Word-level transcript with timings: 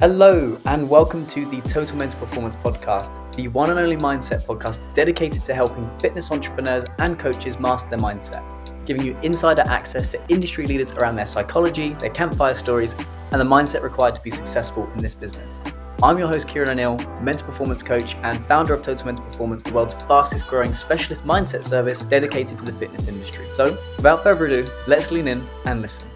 Hello, 0.00 0.56
and 0.66 0.88
welcome 0.88 1.26
to 1.26 1.44
the 1.46 1.60
Total 1.62 1.96
Mental 1.96 2.20
Performance 2.20 2.54
Podcast, 2.54 3.34
the 3.34 3.48
one 3.48 3.70
and 3.70 3.80
only 3.80 3.96
mindset 3.96 4.46
podcast 4.46 4.78
dedicated 4.94 5.42
to 5.42 5.52
helping 5.52 5.90
fitness 5.98 6.30
entrepreneurs 6.30 6.84
and 7.00 7.18
coaches 7.18 7.58
master 7.58 7.90
their 7.90 7.98
mindset, 7.98 8.44
giving 8.86 9.04
you 9.04 9.18
insider 9.24 9.62
access 9.62 10.06
to 10.10 10.20
industry 10.28 10.68
leaders 10.68 10.92
around 10.92 11.16
their 11.16 11.26
psychology, 11.26 11.94
their 11.94 12.10
campfire 12.10 12.54
stories, 12.54 12.94
and 13.32 13.40
the 13.40 13.44
mindset 13.44 13.82
required 13.82 14.14
to 14.14 14.20
be 14.20 14.30
successful 14.30 14.88
in 14.94 15.00
this 15.00 15.16
business. 15.16 15.60
I'm 16.00 16.16
your 16.16 16.28
host, 16.28 16.46
Kieran 16.46 16.70
O'Neill, 16.70 16.96
mental 17.20 17.44
performance 17.44 17.82
coach 17.82 18.14
and 18.18 18.40
founder 18.44 18.74
of 18.74 18.82
Total 18.82 19.04
Mental 19.04 19.24
Performance, 19.24 19.64
the 19.64 19.72
world's 19.72 19.94
fastest 19.94 20.46
growing 20.46 20.72
specialist 20.72 21.24
mindset 21.24 21.64
service 21.64 22.04
dedicated 22.04 22.56
to 22.60 22.64
the 22.64 22.72
fitness 22.72 23.08
industry. 23.08 23.48
So, 23.52 23.76
without 23.96 24.22
further 24.22 24.46
ado, 24.46 24.68
let's 24.86 25.10
lean 25.10 25.26
in 25.26 25.44
and 25.64 25.82
listen. 25.82 26.08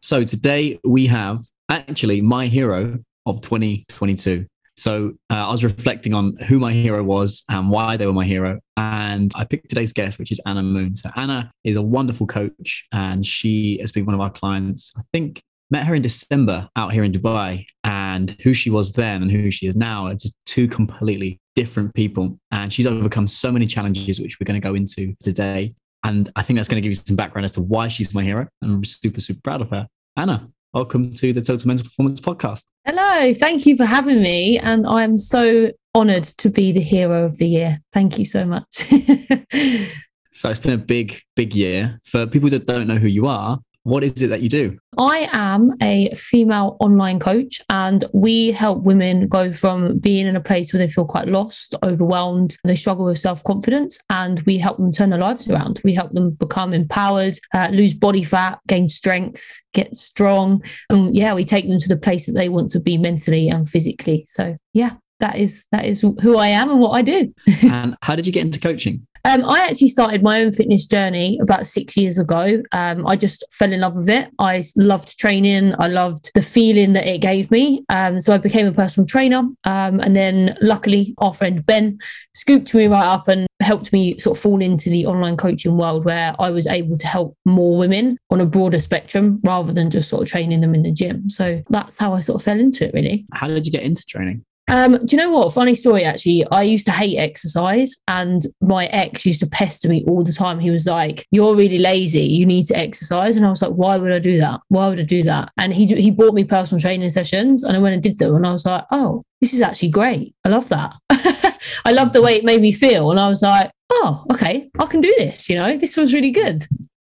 So, 0.00 0.24
today 0.24 0.80
we 0.84 1.06
have 1.08 1.40
actually 1.68 2.20
my 2.20 2.46
hero 2.46 2.98
of 3.26 3.40
2022. 3.40 4.46
So 4.76 5.14
uh, 5.28 5.34
I 5.34 5.50
was 5.50 5.64
reflecting 5.64 6.14
on 6.14 6.36
who 6.46 6.60
my 6.60 6.72
hero 6.72 7.02
was 7.02 7.44
and 7.48 7.68
why 7.68 7.96
they 7.96 8.06
were 8.06 8.12
my 8.12 8.24
hero. 8.24 8.60
And 8.76 9.32
I 9.34 9.44
picked 9.44 9.68
today's 9.68 9.92
guest, 9.92 10.20
which 10.20 10.30
is 10.30 10.40
Anna 10.46 10.62
Moon. 10.62 10.94
So 10.94 11.10
Anna 11.16 11.50
is 11.64 11.76
a 11.76 11.82
wonderful 11.82 12.28
coach 12.28 12.86
and 12.92 13.26
she 13.26 13.78
has 13.80 13.90
been 13.90 14.06
one 14.06 14.14
of 14.14 14.20
our 14.20 14.30
clients. 14.30 14.92
I 14.96 15.02
think 15.12 15.42
met 15.70 15.86
her 15.86 15.94
in 15.94 16.02
December 16.02 16.68
out 16.76 16.92
here 16.92 17.04
in 17.04 17.12
Dubai. 17.12 17.66
And 17.84 18.36
who 18.42 18.54
she 18.54 18.70
was 18.70 18.92
then 18.92 19.22
and 19.22 19.30
who 19.30 19.50
she 19.50 19.66
is 19.66 19.76
now 19.76 20.06
are 20.06 20.14
just 20.14 20.36
two 20.46 20.68
completely 20.68 21.40
different 21.56 21.94
people. 21.94 22.38
And 22.50 22.72
she's 22.72 22.86
overcome 22.86 23.26
so 23.26 23.50
many 23.50 23.66
challenges, 23.66 24.20
which 24.20 24.38
we're 24.38 24.46
going 24.46 24.60
to 24.60 24.66
go 24.66 24.74
into 24.74 25.14
today. 25.22 25.74
And 26.04 26.30
I 26.36 26.42
think 26.42 26.56
that's 26.56 26.68
going 26.68 26.80
to 26.80 26.82
give 26.82 26.90
you 26.90 27.02
some 27.04 27.16
background 27.16 27.44
as 27.44 27.52
to 27.52 27.60
why 27.60 27.88
she's 27.88 28.14
my 28.14 28.22
hero. 28.22 28.46
And 28.62 28.72
I'm 28.72 28.84
super, 28.84 29.20
super 29.20 29.40
proud 29.42 29.60
of 29.60 29.70
her. 29.70 29.88
Anna, 30.16 30.48
welcome 30.72 31.12
to 31.12 31.32
the 31.32 31.40
Total 31.40 31.66
Mental 31.66 31.84
Performance 31.84 32.20
Podcast. 32.20 32.62
Hello, 32.84 33.32
thank 33.34 33.66
you 33.66 33.76
for 33.76 33.84
having 33.84 34.22
me. 34.22 34.58
And 34.58 34.86
I'm 34.86 35.18
so 35.18 35.72
honored 35.94 36.24
to 36.24 36.50
be 36.50 36.72
the 36.72 36.80
hero 36.80 37.24
of 37.24 37.38
the 37.38 37.46
year. 37.46 37.76
Thank 37.92 38.18
you 38.18 38.24
so 38.24 38.44
much. 38.44 38.66
so 40.32 40.50
it's 40.50 40.60
been 40.60 40.72
a 40.72 40.78
big, 40.78 41.20
big 41.36 41.54
year. 41.54 42.00
For 42.04 42.26
people 42.26 42.50
that 42.50 42.66
don't 42.66 42.86
know 42.86 42.96
who 42.96 43.08
you 43.08 43.26
are, 43.26 43.58
what 43.84 44.04
is 44.04 44.22
it 44.22 44.28
that 44.28 44.42
you 44.42 44.48
do? 44.48 44.78
I 44.98 45.28
am 45.32 45.72
a 45.80 46.10
female 46.14 46.76
online 46.80 47.18
coach, 47.18 47.60
and 47.70 48.04
we 48.12 48.50
help 48.50 48.82
women 48.82 49.28
go 49.28 49.52
from 49.52 49.98
being 49.98 50.26
in 50.26 50.36
a 50.36 50.40
place 50.40 50.72
where 50.72 50.78
they 50.78 50.90
feel 50.90 51.04
quite 51.04 51.28
lost, 51.28 51.74
overwhelmed, 51.82 52.56
they 52.64 52.74
struggle 52.74 53.04
with 53.04 53.18
self 53.18 53.42
confidence, 53.44 53.98
and 54.10 54.40
we 54.42 54.58
help 54.58 54.78
them 54.78 54.92
turn 54.92 55.10
their 55.10 55.20
lives 55.20 55.48
around. 55.48 55.80
We 55.84 55.94
help 55.94 56.12
them 56.12 56.30
become 56.30 56.74
empowered, 56.74 57.38
uh, 57.54 57.68
lose 57.72 57.94
body 57.94 58.22
fat, 58.22 58.58
gain 58.66 58.88
strength, 58.88 59.62
get 59.72 59.94
strong. 59.96 60.62
And 60.90 61.14
yeah, 61.14 61.34
we 61.34 61.44
take 61.44 61.68
them 61.68 61.78
to 61.78 61.88
the 61.88 61.96
place 61.96 62.26
that 62.26 62.32
they 62.32 62.48
want 62.48 62.70
to 62.70 62.80
be 62.80 62.98
mentally 62.98 63.48
and 63.48 63.68
physically. 63.68 64.24
So, 64.26 64.56
yeah, 64.74 64.96
that 65.20 65.36
is 65.36 65.64
that 65.72 65.84
is 65.84 66.00
who 66.00 66.36
I 66.36 66.48
am 66.48 66.70
and 66.70 66.80
what 66.80 66.90
I 66.90 67.02
do. 67.02 67.32
and 67.64 67.96
how 68.02 68.14
did 68.14 68.26
you 68.26 68.32
get 68.32 68.42
into 68.42 68.60
coaching? 68.60 69.06
Um, 69.28 69.44
I 69.44 69.66
actually 69.68 69.88
started 69.88 70.22
my 70.22 70.40
own 70.40 70.52
fitness 70.52 70.86
journey 70.86 71.38
about 71.42 71.66
six 71.66 71.98
years 71.98 72.18
ago. 72.18 72.62
Um, 72.72 73.06
I 73.06 73.14
just 73.14 73.44
fell 73.52 73.70
in 73.70 73.80
love 73.80 73.94
with 73.94 74.08
it. 74.08 74.30
I 74.38 74.62
loved 74.74 75.18
training. 75.18 75.74
I 75.78 75.88
loved 75.88 76.30
the 76.34 76.40
feeling 76.40 76.94
that 76.94 77.06
it 77.06 77.20
gave 77.20 77.50
me. 77.50 77.84
Um, 77.90 78.22
so 78.22 78.32
I 78.32 78.38
became 78.38 78.66
a 78.66 78.72
personal 78.72 79.06
trainer. 79.06 79.40
Um, 79.64 80.00
and 80.00 80.16
then 80.16 80.56
luckily, 80.62 81.14
our 81.18 81.34
friend 81.34 81.66
Ben 81.66 81.98
scooped 82.32 82.72
me 82.72 82.86
right 82.86 83.04
up 83.04 83.28
and 83.28 83.46
helped 83.60 83.92
me 83.92 84.16
sort 84.16 84.38
of 84.38 84.42
fall 84.42 84.62
into 84.62 84.88
the 84.88 85.04
online 85.04 85.36
coaching 85.36 85.76
world 85.76 86.06
where 86.06 86.34
I 86.38 86.48
was 86.48 86.66
able 86.66 86.96
to 86.96 87.06
help 87.06 87.36
more 87.44 87.76
women 87.76 88.16
on 88.30 88.40
a 88.40 88.46
broader 88.46 88.78
spectrum 88.78 89.40
rather 89.44 89.74
than 89.74 89.90
just 89.90 90.08
sort 90.08 90.22
of 90.22 90.28
training 90.28 90.62
them 90.62 90.74
in 90.74 90.84
the 90.84 90.92
gym. 90.92 91.28
So 91.28 91.62
that's 91.68 91.98
how 91.98 92.14
I 92.14 92.20
sort 92.20 92.40
of 92.40 92.44
fell 92.44 92.58
into 92.58 92.86
it, 92.86 92.94
really. 92.94 93.26
How 93.34 93.48
did 93.48 93.66
you 93.66 93.72
get 93.72 93.82
into 93.82 94.06
training? 94.06 94.46
Um, 94.68 94.98
do 94.98 95.16
you 95.16 95.22
know 95.22 95.30
what? 95.30 95.52
Funny 95.52 95.74
story, 95.74 96.04
actually. 96.04 96.46
I 96.50 96.62
used 96.62 96.86
to 96.86 96.92
hate 96.92 97.16
exercise, 97.16 97.96
and 98.06 98.42
my 98.60 98.86
ex 98.86 99.24
used 99.24 99.40
to 99.40 99.46
pester 99.46 99.88
me 99.88 100.04
all 100.06 100.22
the 100.22 100.32
time. 100.32 100.58
He 100.58 100.70
was 100.70 100.86
like, 100.86 101.26
"You're 101.30 101.54
really 101.54 101.78
lazy. 101.78 102.22
You 102.22 102.44
need 102.44 102.66
to 102.66 102.76
exercise." 102.76 103.36
And 103.36 103.46
I 103.46 103.50
was 103.50 103.62
like, 103.62 103.72
"Why 103.72 103.96
would 103.96 104.12
I 104.12 104.18
do 104.18 104.38
that? 104.38 104.60
Why 104.68 104.88
would 104.88 105.00
I 105.00 105.04
do 105.04 105.22
that?" 105.22 105.50
And 105.58 105.72
he 105.72 105.86
he 105.86 106.10
bought 106.10 106.34
me 106.34 106.44
personal 106.44 106.80
training 106.80 107.08
sessions, 107.10 107.64
and 107.64 107.76
I 107.76 107.80
went 107.80 107.94
and 107.94 108.02
did 108.02 108.18
them, 108.18 108.36
and 108.36 108.46
I 108.46 108.52
was 108.52 108.66
like, 108.66 108.84
"Oh, 108.90 109.22
this 109.40 109.54
is 109.54 109.62
actually 109.62 109.90
great. 109.90 110.34
I 110.44 110.50
love 110.50 110.68
that. 110.68 110.94
I 111.84 111.92
love 111.92 112.12
the 112.12 112.22
way 112.22 112.34
it 112.34 112.44
made 112.44 112.60
me 112.60 112.72
feel." 112.72 113.10
And 113.10 113.18
I 113.18 113.28
was 113.28 113.42
like, 113.42 113.70
"Oh, 113.90 114.24
okay, 114.32 114.70
I 114.78 114.86
can 114.86 115.00
do 115.00 115.14
this. 115.16 115.48
You 115.48 115.56
know, 115.56 115.78
this 115.78 115.96
was 115.96 116.12
really 116.12 116.30
good." 116.30 116.66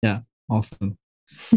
Yeah, 0.03 0.21
awesome. 0.51 0.99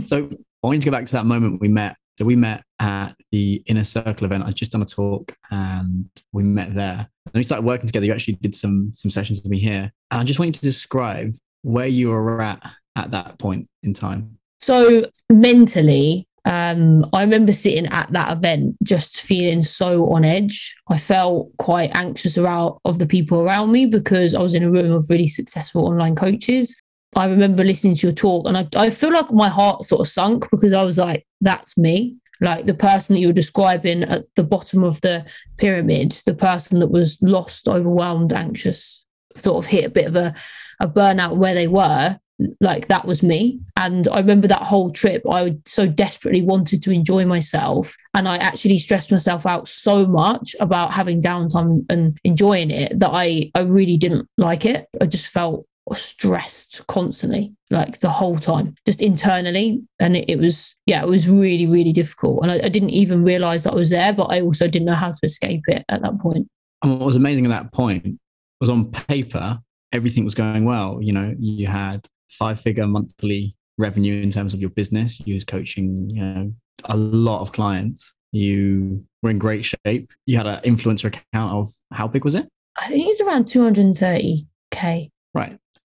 So 0.03 0.25
I 0.63 0.67
want 0.67 0.81
to 0.81 0.85
go 0.89 0.91
back 0.91 1.05
to 1.07 1.13
that 1.13 1.25
moment 1.25 1.59
we 1.59 1.67
met 1.67 1.97
so 2.21 2.25
we 2.25 2.35
met 2.35 2.63
at 2.77 3.13
the 3.31 3.63
Inner 3.65 3.83
Circle 3.83 4.25
event. 4.25 4.43
I'd 4.45 4.53
just 4.53 4.73
done 4.73 4.83
a 4.83 4.85
talk 4.85 5.35
and 5.49 6.07
we 6.31 6.43
met 6.43 6.75
there. 6.75 7.09
And 7.25 7.33
we 7.33 7.41
started 7.41 7.65
working 7.65 7.87
together. 7.87 8.05
You 8.05 8.13
actually 8.13 8.35
did 8.35 8.53
some 8.53 8.91
some 8.93 9.09
sessions 9.09 9.41
with 9.41 9.49
me 9.49 9.57
here. 9.57 9.91
And 10.11 10.21
I 10.21 10.23
just 10.23 10.37
want 10.37 10.49
you 10.49 10.53
to 10.53 10.61
describe 10.61 11.33
where 11.63 11.87
you 11.87 12.09
were 12.09 12.39
at 12.43 12.61
at 12.95 13.09
that 13.09 13.39
point 13.39 13.67
in 13.81 13.93
time. 13.93 14.37
So 14.59 15.07
mentally, 15.31 16.27
um, 16.45 17.09
I 17.11 17.21
remember 17.21 17.53
sitting 17.53 17.87
at 17.87 18.11
that 18.11 18.37
event 18.37 18.75
just 18.83 19.21
feeling 19.21 19.63
so 19.63 20.13
on 20.13 20.23
edge. 20.23 20.75
I 20.89 20.99
felt 20.99 21.49
quite 21.57 21.89
anxious 21.95 22.37
around 22.37 22.77
of 22.85 22.99
the 22.99 23.07
people 23.07 23.41
around 23.41 23.71
me 23.71 23.87
because 23.87 24.35
I 24.35 24.43
was 24.43 24.53
in 24.53 24.61
a 24.61 24.69
room 24.69 24.91
of 24.91 25.09
really 25.09 25.25
successful 25.25 25.87
online 25.87 26.15
coaches. 26.15 26.79
I 27.15 27.25
remember 27.25 27.63
listening 27.63 27.95
to 27.95 28.07
your 28.07 28.15
talk 28.15 28.47
and 28.47 28.57
I, 28.57 28.67
I 28.75 28.89
feel 28.89 29.11
like 29.11 29.31
my 29.31 29.49
heart 29.49 29.83
sort 29.83 30.01
of 30.01 30.07
sunk 30.07 30.49
because 30.49 30.73
I 30.73 30.83
was 30.83 30.97
like, 30.97 31.25
that's 31.41 31.77
me. 31.77 32.17
Like 32.39 32.65
the 32.65 32.73
person 32.73 33.13
that 33.13 33.19
you 33.19 33.27
were 33.27 33.33
describing 33.33 34.03
at 34.03 34.23
the 34.35 34.43
bottom 34.43 34.83
of 34.83 34.99
the 35.01 35.29
pyramid, 35.59 36.13
the 36.25 36.33
person 36.33 36.79
that 36.79 36.89
was 36.89 37.21
lost, 37.21 37.67
overwhelmed, 37.67 38.33
anxious, 38.33 39.05
sort 39.35 39.63
of 39.63 39.69
hit 39.69 39.85
a 39.85 39.89
bit 39.89 40.07
of 40.07 40.15
a, 40.15 40.33
a 40.79 40.87
burnout 40.87 41.37
where 41.37 41.53
they 41.53 41.67
were. 41.67 42.17
Like 42.59 42.87
that 42.87 43.05
was 43.05 43.21
me. 43.21 43.59
And 43.77 44.07
I 44.07 44.17
remember 44.17 44.47
that 44.47 44.63
whole 44.63 44.89
trip, 44.89 45.21
I 45.29 45.57
so 45.67 45.85
desperately 45.85 46.41
wanted 46.41 46.81
to 46.83 46.91
enjoy 46.91 47.25
myself. 47.25 47.95
And 48.15 48.27
I 48.27 48.37
actually 48.37 48.79
stressed 48.79 49.11
myself 49.11 49.45
out 49.45 49.67
so 49.67 50.07
much 50.07 50.55
about 50.59 50.93
having 50.93 51.21
downtime 51.21 51.85
and 51.91 52.17
enjoying 52.23 52.71
it 52.71 52.97
that 52.99 53.11
I, 53.13 53.51
I 53.53 53.61
really 53.61 53.97
didn't 53.97 54.27
like 54.39 54.65
it. 54.65 54.87
I 54.99 55.05
just 55.05 55.27
felt 55.27 55.67
stressed 55.93 56.85
constantly, 56.87 57.53
like 57.69 57.99
the 57.99 58.09
whole 58.09 58.37
time, 58.37 58.75
just 58.85 59.01
internally. 59.01 59.81
And 59.99 60.15
it, 60.15 60.29
it 60.29 60.39
was, 60.39 60.75
yeah, 60.85 61.01
it 61.01 61.07
was 61.07 61.29
really, 61.29 61.67
really 61.67 61.91
difficult. 61.91 62.43
And 62.43 62.51
I, 62.51 62.55
I, 62.63 62.69
didn't 62.69 62.91
even 62.91 63.23
realize 63.23 63.63
that 63.63 63.73
I 63.73 63.75
was 63.75 63.89
there, 63.89 64.13
but 64.13 64.25
I 64.25 64.41
also 64.41 64.67
didn't 64.67 64.85
know 64.85 64.93
how 64.93 65.09
to 65.09 65.19
escape 65.23 65.63
it 65.67 65.83
at 65.89 66.01
that 66.01 66.19
point. 66.19 66.47
And 66.83 66.99
what 66.99 67.05
was 67.05 67.15
amazing 67.15 67.45
at 67.45 67.51
that 67.51 67.71
point 67.71 68.19
was 68.59 68.69
on 68.69 68.91
paper, 68.91 69.59
everything 69.91 70.23
was 70.23 70.35
going 70.35 70.65
well. 70.65 70.99
You 71.01 71.13
know, 71.13 71.35
you 71.39 71.67
had 71.67 72.07
five 72.29 72.59
figure 72.59 72.87
monthly 72.87 73.55
revenue 73.77 74.21
in 74.21 74.31
terms 74.31 74.53
of 74.53 74.61
your 74.61 74.69
business. 74.69 75.19
You 75.25 75.33
was 75.33 75.45
coaching, 75.45 76.09
you 76.09 76.21
know, 76.21 76.53
a 76.85 76.97
lot 76.97 77.41
of 77.41 77.51
clients. 77.51 78.13
You 78.31 79.05
were 79.21 79.29
in 79.29 79.39
great 79.39 79.65
shape. 79.65 80.11
You 80.25 80.37
had 80.37 80.47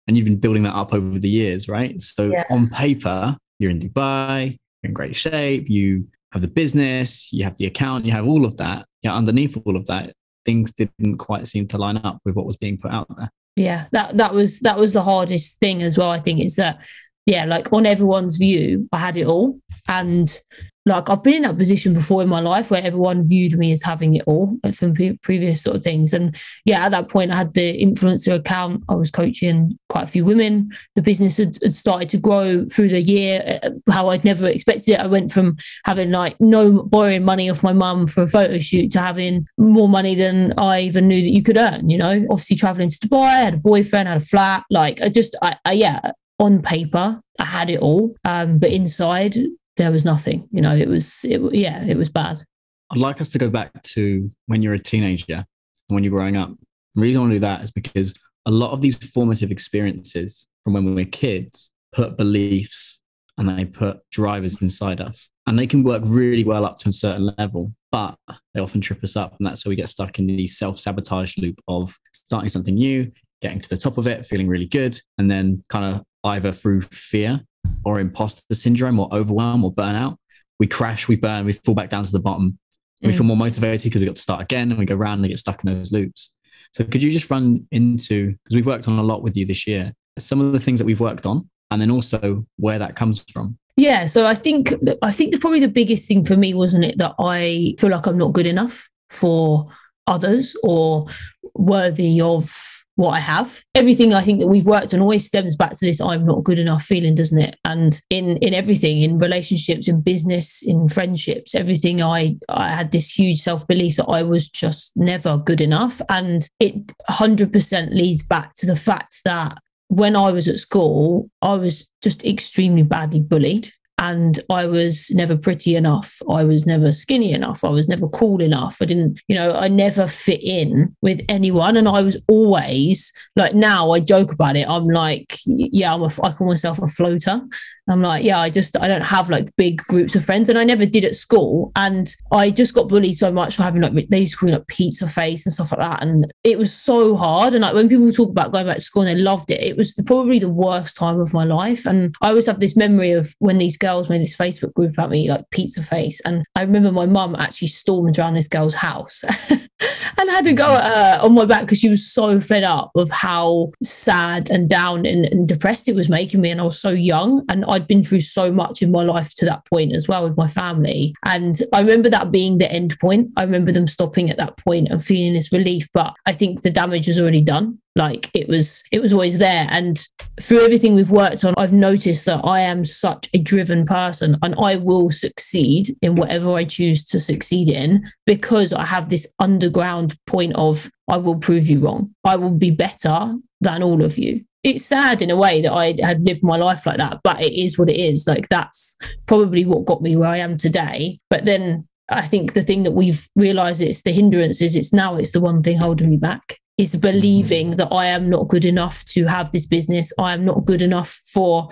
an 0.08 0.14
influencer 0.14 0.14
account 0.14 0.14
of 0.14 0.14
how 0.14 0.14
big 0.14 0.14
was 0.14 0.14
it? 0.14 0.14
I 0.14 0.14
think 0.14 0.14
it's 0.14 0.14
around 0.14 0.14
230K. 0.14 0.14
Right 0.14 0.14
and 0.14 0.16
you've 0.16 0.24
been 0.24 0.40
building 0.40 0.62
that 0.64 0.74
up 0.74 0.94
over 0.94 1.18
the 1.18 1.28
years, 1.28 1.68
right? 1.68 2.00
So 2.00 2.30
yeah. 2.30 2.44
on 2.50 2.68
paper, 2.68 3.36
you're 3.58 3.70
in 3.70 3.80
Dubai, 3.80 4.50
you're 4.82 4.90
in 4.90 4.92
great 4.92 5.16
shape, 5.16 5.68
you 5.68 6.08
have 6.32 6.42
the 6.42 6.48
business, 6.48 7.32
you 7.32 7.44
have 7.44 7.56
the 7.56 7.66
account, 7.66 8.04
you 8.04 8.12
have 8.12 8.26
all 8.26 8.44
of 8.44 8.56
that. 8.58 8.86
Yeah, 9.02 9.14
underneath 9.14 9.56
all 9.64 9.76
of 9.76 9.86
that, 9.86 10.12
things 10.44 10.72
didn't 10.72 11.18
quite 11.18 11.48
seem 11.48 11.66
to 11.68 11.78
line 11.78 11.96
up 11.98 12.20
with 12.24 12.36
what 12.36 12.46
was 12.46 12.56
being 12.56 12.78
put 12.78 12.90
out 12.90 13.06
there. 13.16 13.30
Yeah, 13.56 13.86
that 13.92 14.18
that 14.18 14.34
was 14.34 14.60
that 14.60 14.78
was 14.78 14.92
the 14.92 15.02
hardest 15.02 15.58
thing 15.60 15.82
as 15.82 15.96
well. 15.96 16.10
I 16.10 16.18
think 16.18 16.40
is 16.40 16.56
that 16.56 16.86
yeah, 17.26 17.44
like 17.44 17.72
on 17.72 17.86
everyone's 17.86 18.36
view, 18.36 18.88
I 18.92 18.98
had 18.98 19.16
it 19.16 19.26
all, 19.26 19.58
and 19.88 20.40
like 20.86 21.10
I've 21.10 21.22
been 21.22 21.34
in 21.34 21.42
that 21.42 21.58
position 21.58 21.92
before 21.92 22.22
in 22.22 22.28
my 22.28 22.38
life 22.38 22.70
where 22.70 22.82
everyone 22.82 23.26
viewed 23.26 23.58
me 23.58 23.72
as 23.72 23.82
having 23.82 24.14
it 24.14 24.22
all 24.26 24.56
from 24.72 24.94
pre- 24.94 25.18
previous 25.18 25.60
sort 25.60 25.74
of 25.76 25.82
things. 25.82 26.14
And 26.14 26.36
yeah, 26.64 26.86
at 26.86 26.92
that 26.92 27.08
point, 27.08 27.32
I 27.32 27.36
had 27.36 27.54
the 27.54 27.84
influencer 27.84 28.34
account. 28.34 28.84
I 28.88 28.94
was 28.94 29.10
coaching 29.10 29.76
quite 29.88 30.04
a 30.04 30.06
few 30.06 30.24
women. 30.24 30.70
The 30.94 31.02
business 31.02 31.38
had, 31.38 31.58
had 31.60 31.74
started 31.74 32.08
to 32.10 32.18
grow 32.18 32.66
through 32.66 32.90
the 32.90 33.02
year, 33.02 33.58
uh, 33.64 33.70
how 33.90 34.10
I'd 34.10 34.24
never 34.24 34.46
expected 34.46 34.92
it. 34.92 35.00
I 35.00 35.08
went 35.08 35.32
from 35.32 35.56
having 35.84 36.12
like 36.12 36.40
no 36.40 36.84
borrowing 36.84 37.24
money 37.24 37.50
off 37.50 37.64
my 37.64 37.72
mum 37.72 38.06
for 38.06 38.22
a 38.22 38.28
photo 38.28 38.60
shoot 38.60 38.92
to 38.92 39.00
having 39.00 39.48
more 39.58 39.88
money 39.88 40.14
than 40.14 40.54
I 40.56 40.82
even 40.82 41.08
knew 41.08 41.20
that 41.20 41.30
you 41.30 41.42
could 41.42 41.56
earn. 41.56 41.90
You 41.90 41.98
know, 41.98 42.26
obviously 42.30 42.56
traveling 42.56 42.90
to 42.90 42.98
Dubai, 42.98 43.26
I 43.26 43.38
had 43.38 43.54
a 43.54 43.58
boyfriend, 43.58 44.08
I 44.08 44.12
had 44.12 44.22
a 44.22 44.24
flat. 44.24 44.62
Like 44.70 45.02
I 45.02 45.08
just, 45.08 45.34
I, 45.42 45.56
I 45.64 45.72
yeah, 45.72 46.12
on 46.38 46.62
paper, 46.62 47.20
I 47.38 47.44
had 47.44 47.70
it 47.70 47.80
all, 47.80 48.14
um, 48.24 48.58
but 48.58 48.70
inside 48.70 49.36
there 49.76 49.90
was 49.90 50.04
nothing. 50.04 50.48
You 50.50 50.62
know, 50.62 50.74
it 50.74 50.88
was, 50.88 51.24
it, 51.24 51.40
yeah, 51.54 51.84
it 51.84 51.96
was 51.96 52.08
bad. 52.08 52.42
I'd 52.90 52.98
like 52.98 53.20
us 53.20 53.28
to 53.30 53.38
go 53.38 53.50
back 53.50 53.82
to 53.82 54.30
when 54.46 54.62
you're 54.62 54.74
a 54.74 54.78
teenager, 54.78 55.44
when 55.88 56.04
you're 56.04 56.12
growing 56.12 56.36
up. 56.36 56.50
The 56.94 57.00
reason 57.00 57.20
I 57.20 57.22
want 57.22 57.32
to 57.32 57.36
do 57.36 57.40
that 57.40 57.62
is 57.62 57.70
because 57.70 58.14
a 58.46 58.50
lot 58.50 58.70
of 58.70 58.80
these 58.80 58.96
formative 58.96 59.50
experiences 59.50 60.46
from 60.64 60.72
when 60.72 60.84
we 60.84 60.94
were 60.94 61.04
kids 61.04 61.70
put 61.92 62.16
beliefs 62.16 63.00
and 63.38 63.48
they 63.48 63.64
put 63.64 64.00
drivers 64.10 64.62
inside 64.62 65.00
us. 65.00 65.28
And 65.46 65.58
they 65.58 65.66
can 65.66 65.82
work 65.82 66.02
really 66.06 66.44
well 66.44 66.64
up 66.64 66.78
to 66.80 66.88
a 66.88 66.92
certain 66.92 67.32
level, 67.38 67.72
but 67.92 68.16
they 68.54 68.60
often 68.60 68.80
trip 68.80 69.02
us 69.04 69.16
up. 69.16 69.36
And 69.38 69.46
that's 69.46 69.64
where 69.64 69.70
we 69.70 69.76
get 69.76 69.88
stuck 69.88 70.18
in 70.18 70.26
the 70.26 70.46
self 70.46 70.78
sabotage 70.78 71.36
loop 71.38 71.60
of 71.68 71.96
starting 72.12 72.48
something 72.48 72.74
new, 72.74 73.10
getting 73.42 73.60
to 73.60 73.68
the 73.68 73.76
top 73.76 73.98
of 73.98 74.06
it, 74.06 74.26
feeling 74.26 74.48
really 74.48 74.66
good, 74.66 74.98
and 75.18 75.30
then 75.30 75.62
kind 75.68 75.94
of 75.94 76.02
either 76.26 76.52
through 76.52 76.82
fear 76.82 77.40
or 77.84 78.00
imposter 78.00 78.54
syndrome 78.54 78.98
or 79.00 79.08
overwhelm 79.12 79.64
or 79.64 79.72
burnout, 79.72 80.16
we 80.58 80.66
crash, 80.66 81.08
we 81.08 81.16
burn, 81.16 81.46
we 81.46 81.52
fall 81.52 81.74
back 81.74 81.90
down 81.90 82.04
to 82.04 82.12
the 82.12 82.20
bottom. 82.20 82.58
We 83.02 83.10
Mm. 83.10 83.14
feel 83.16 83.24
more 83.24 83.36
motivated 83.36 83.84
because 83.84 84.00
we 84.00 84.06
got 84.06 84.16
to 84.16 84.22
start 84.22 84.40
again 84.42 84.70
and 84.70 84.78
we 84.78 84.86
go 84.86 84.94
around 84.96 85.20
and 85.20 85.28
get 85.28 85.38
stuck 85.38 85.62
in 85.64 85.72
those 85.72 85.92
loops. 85.92 86.30
So 86.72 86.82
could 86.84 87.02
you 87.02 87.10
just 87.10 87.30
run 87.30 87.66
into 87.70 88.32
because 88.44 88.54
we've 88.56 88.66
worked 88.66 88.88
on 88.88 88.98
a 88.98 89.02
lot 89.02 89.22
with 89.22 89.36
you 89.36 89.44
this 89.46 89.66
year, 89.66 89.92
some 90.18 90.40
of 90.40 90.52
the 90.52 90.60
things 90.60 90.78
that 90.78 90.84
we've 90.86 91.00
worked 91.00 91.26
on 91.26 91.48
and 91.70 91.80
then 91.80 91.90
also 91.90 92.46
where 92.56 92.78
that 92.78 92.96
comes 92.96 93.22
from? 93.32 93.58
Yeah, 93.76 94.06
so 94.06 94.24
I 94.24 94.34
think 94.34 94.72
I 95.02 95.12
think 95.12 95.32
the, 95.32 95.38
probably 95.38 95.60
the 95.60 95.68
biggest 95.68 96.08
thing 96.08 96.24
for 96.24 96.36
me 96.36 96.54
wasn't 96.54 96.84
it 96.86 96.96
that 96.98 97.14
I 97.18 97.74
feel 97.78 97.90
like 97.90 98.06
I'm 98.06 98.16
not 98.18 98.32
good 98.32 98.46
enough 98.46 98.88
for 99.10 99.64
others 100.06 100.56
or 100.62 101.06
worthy 101.54 102.20
of 102.22 102.50
what 102.96 103.10
I 103.10 103.20
have. 103.20 103.62
Everything 103.74 104.12
I 104.12 104.22
think 104.22 104.40
that 104.40 104.48
we've 104.48 104.66
worked 104.66 104.92
on 104.92 105.00
always 105.00 105.26
stems 105.26 105.54
back 105.54 105.72
to 105.72 105.86
this 105.86 106.00
I'm 106.00 106.26
not 106.26 106.44
good 106.44 106.58
enough 106.58 106.82
feeling, 106.82 107.14
doesn't 107.14 107.38
it? 107.38 107.56
And 107.64 108.00
in 108.10 108.38
in 108.38 108.54
everything, 108.54 109.00
in 109.00 109.18
relationships, 109.18 109.86
in 109.86 110.00
business, 110.00 110.62
in 110.62 110.88
friendships, 110.88 111.54
everything 111.54 112.02
I 112.02 112.36
I 112.48 112.68
had 112.68 112.90
this 112.90 113.16
huge 113.16 113.38
self-belief 113.38 113.96
that 113.96 114.06
I 114.06 114.22
was 114.22 114.48
just 114.48 114.92
never 114.96 115.38
good 115.38 115.60
enough. 115.60 116.00
And 116.08 116.48
it 116.58 116.92
100% 117.08 117.94
leads 117.94 118.22
back 118.22 118.54
to 118.56 118.66
the 118.66 118.76
fact 118.76 119.20
that 119.24 119.58
when 119.88 120.16
I 120.16 120.32
was 120.32 120.48
at 120.48 120.56
school, 120.56 121.30
I 121.42 121.54
was 121.54 121.88
just 122.02 122.24
extremely 122.24 122.82
badly 122.82 123.20
bullied. 123.20 123.70
And 123.98 124.38
I 124.50 124.66
was 124.66 125.10
never 125.12 125.36
pretty 125.38 125.74
enough. 125.74 126.20
I 126.30 126.44
was 126.44 126.66
never 126.66 126.92
skinny 126.92 127.32
enough. 127.32 127.64
I 127.64 127.70
was 127.70 127.88
never 127.88 128.06
cool 128.08 128.42
enough. 128.42 128.76
I 128.82 128.84
didn't, 128.84 129.22
you 129.26 129.34
know, 129.34 129.52
I 129.52 129.68
never 129.68 130.06
fit 130.06 130.42
in 130.42 130.94
with 131.00 131.24
anyone. 131.30 131.78
And 131.78 131.88
I 131.88 132.02
was 132.02 132.22
always 132.28 133.10
like, 133.36 133.54
now 133.54 133.92
I 133.92 134.00
joke 134.00 134.32
about 134.32 134.56
it. 134.56 134.68
I'm 134.68 134.86
like, 134.88 135.38
yeah, 135.46 135.94
I'm 135.94 136.02
a, 136.02 136.10
I 136.22 136.30
call 136.32 136.46
myself 136.46 136.78
a 136.78 136.86
floater. 136.86 137.40
I'm 137.88 138.02
like, 138.02 138.24
yeah, 138.24 138.38
I 138.38 138.50
just, 138.50 138.76
I 138.78 138.88
don't 138.88 139.04
have 139.04 139.30
like 139.30 139.54
big 139.56 139.78
groups 139.84 140.14
of 140.14 140.24
friends. 140.24 140.50
And 140.50 140.58
I 140.58 140.64
never 140.64 140.84
did 140.84 141.04
at 141.04 141.16
school. 141.16 141.72
And 141.76 142.14
I 142.32 142.50
just 142.50 142.74
got 142.74 142.88
bullied 142.88 143.14
so 143.14 143.32
much 143.32 143.56
for 143.56 143.62
having 143.62 143.80
like, 143.80 144.08
they 144.10 144.20
used 144.20 144.32
to 144.32 144.38
call 144.38 144.48
me 144.48 144.56
like 144.56 144.66
pizza 144.66 145.08
face 145.08 145.46
and 145.46 145.52
stuff 145.52 145.72
like 145.72 145.80
that. 145.80 146.02
And 146.02 146.30
it 146.44 146.58
was 146.58 146.74
so 146.74 147.16
hard. 147.16 147.54
And 147.54 147.62
like 147.62 147.74
when 147.74 147.88
people 147.88 148.12
talk 148.12 148.28
about 148.28 148.52
going 148.52 148.66
back 148.66 148.76
to 148.76 148.82
school 148.82 149.02
and 149.02 149.16
they 149.16 149.22
loved 149.22 149.50
it, 149.50 149.62
it 149.62 149.76
was 149.76 149.94
the, 149.94 150.02
probably 150.02 150.38
the 150.38 150.50
worst 150.50 150.96
time 150.98 151.18
of 151.18 151.32
my 151.32 151.44
life. 151.44 151.86
And 151.86 152.14
I 152.20 152.28
always 152.28 152.46
have 152.46 152.60
this 152.60 152.76
memory 152.76 153.12
of 153.12 153.34
when 153.38 153.58
these 153.58 153.76
girls 153.76 153.85
made 154.08 154.20
this 154.20 154.36
Facebook 154.36 154.74
group 154.74 154.92
about 154.92 155.10
me, 155.10 155.28
like 155.28 155.48
pizza 155.50 155.82
face. 155.82 156.20
And 156.24 156.44
I 156.54 156.62
remember 156.62 156.92
my 156.92 157.06
mum 157.06 157.34
actually 157.36 157.68
stormed 157.68 158.18
around 158.18 158.34
this 158.34 158.48
girl's 158.48 158.74
house 158.74 159.24
and 159.50 160.30
had 160.30 160.44
to 160.44 160.52
go 160.52 160.74
at 160.74 160.84
her 160.84 161.24
on 161.24 161.34
my 161.34 161.44
back 161.44 161.62
because 161.62 161.78
she 161.78 161.88
was 161.88 162.10
so 162.10 162.40
fed 162.40 162.64
up 162.64 162.90
of 162.94 163.10
how 163.10 163.72
sad 163.82 164.50
and 164.50 164.68
down 164.68 165.06
and, 165.06 165.26
and 165.26 165.48
depressed 165.48 165.88
it 165.88 165.94
was 165.94 166.08
making 166.08 166.40
me. 166.40 166.50
And 166.50 166.60
I 166.60 166.64
was 166.64 166.80
so 166.80 166.90
young 166.90 167.44
and 167.48 167.64
I'd 167.66 167.86
been 167.86 168.02
through 168.02 168.20
so 168.20 168.52
much 168.52 168.82
in 168.82 168.90
my 168.90 169.02
life 169.02 169.34
to 169.36 169.44
that 169.46 169.64
point 169.66 169.94
as 169.94 170.08
well 170.08 170.24
with 170.24 170.36
my 170.36 170.46
family. 170.46 171.14
And 171.24 171.58
I 171.72 171.80
remember 171.80 172.08
that 172.10 172.32
being 172.32 172.58
the 172.58 172.70
end 172.70 172.98
point. 173.00 173.30
I 173.36 173.42
remember 173.42 173.72
them 173.72 173.86
stopping 173.86 174.30
at 174.30 174.38
that 174.38 174.56
point 174.56 174.88
and 174.88 175.02
feeling 175.02 175.34
this 175.34 175.52
relief. 175.52 175.88
But 175.92 176.14
I 176.26 176.32
think 176.32 176.62
the 176.62 176.70
damage 176.70 177.06
was 177.06 177.20
already 177.20 177.42
done 177.42 177.78
like 177.96 178.30
it 178.34 178.48
was 178.48 178.82
it 178.92 179.00
was 179.00 179.12
always 179.12 179.38
there. 179.38 179.66
And 179.70 180.06
through 180.40 180.64
everything 180.64 180.94
we've 180.94 181.10
worked 181.10 181.44
on 181.44 181.54
i've 181.56 181.72
noticed 181.72 182.26
that 182.26 182.40
i 182.44 182.60
am 182.60 182.84
such 182.84 183.28
a 183.32 183.38
driven 183.38 183.84
person 183.86 184.36
and 184.42 184.54
i 184.58 184.76
will 184.76 185.10
succeed 185.10 185.96
in 186.02 186.14
whatever 186.14 186.52
i 186.52 186.64
choose 186.64 187.04
to 187.04 187.18
succeed 187.18 187.68
in 187.68 188.04
because 188.26 188.72
i 188.72 188.84
have 188.84 189.08
this 189.08 189.26
underground 189.38 190.14
point 190.26 190.54
of 190.56 190.90
i 191.08 191.16
will 191.16 191.36
prove 191.36 191.66
you 191.68 191.80
wrong. 191.80 192.14
I 192.24 192.36
will 192.36 192.50
be 192.50 192.70
better 192.70 193.34
than 193.60 193.82
all 193.82 194.04
of 194.04 194.18
you. 194.18 194.44
It's 194.62 194.84
sad 194.84 195.22
in 195.22 195.30
a 195.30 195.36
way 195.36 195.62
that 195.62 195.72
i 195.72 195.94
had 196.02 196.26
lived 196.26 196.42
my 196.42 196.56
life 196.56 196.86
like 196.86 196.98
that 196.98 197.20
but 197.24 197.42
it 197.42 197.52
is 197.52 197.78
what 197.78 197.90
it 197.90 197.96
is. 197.96 198.26
Like 198.26 198.48
that's 198.48 198.96
probably 199.26 199.64
what 199.64 199.86
got 199.86 200.02
me 200.02 200.16
where 200.16 200.28
i 200.28 200.38
am 200.38 200.56
today. 200.56 201.18
But 201.30 201.44
then 201.44 201.88
I 202.08 202.22
think 202.22 202.52
the 202.52 202.62
thing 202.62 202.84
that 202.84 202.92
we've 202.92 203.28
realized 203.34 203.82
it's 203.82 204.02
the 204.02 204.12
hindrances, 204.12 204.76
it's 204.76 204.92
now 204.92 205.16
it's 205.16 205.32
the 205.32 205.40
one 205.40 205.62
thing 205.62 205.78
holding 205.78 206.10
me 206.10 206.16
back 206.16 206.58
is 206.78 206.96
believing 206.96 207.70
that 207.76 207.88
I 207.90 208.06
am 208.06 208.28
not 208.28 208.48
good 208.48 208.64
enough 208.64 209.04
to 209.06 209.24
have 209.26 209.50
this 209.50 209.64
business. 209.64 210.12
I 210.18 210.34
am 210.34 210.44
not 210.44 210.64
good 210.64 210.82
enough 210.82 211.20
for 211.32 211.70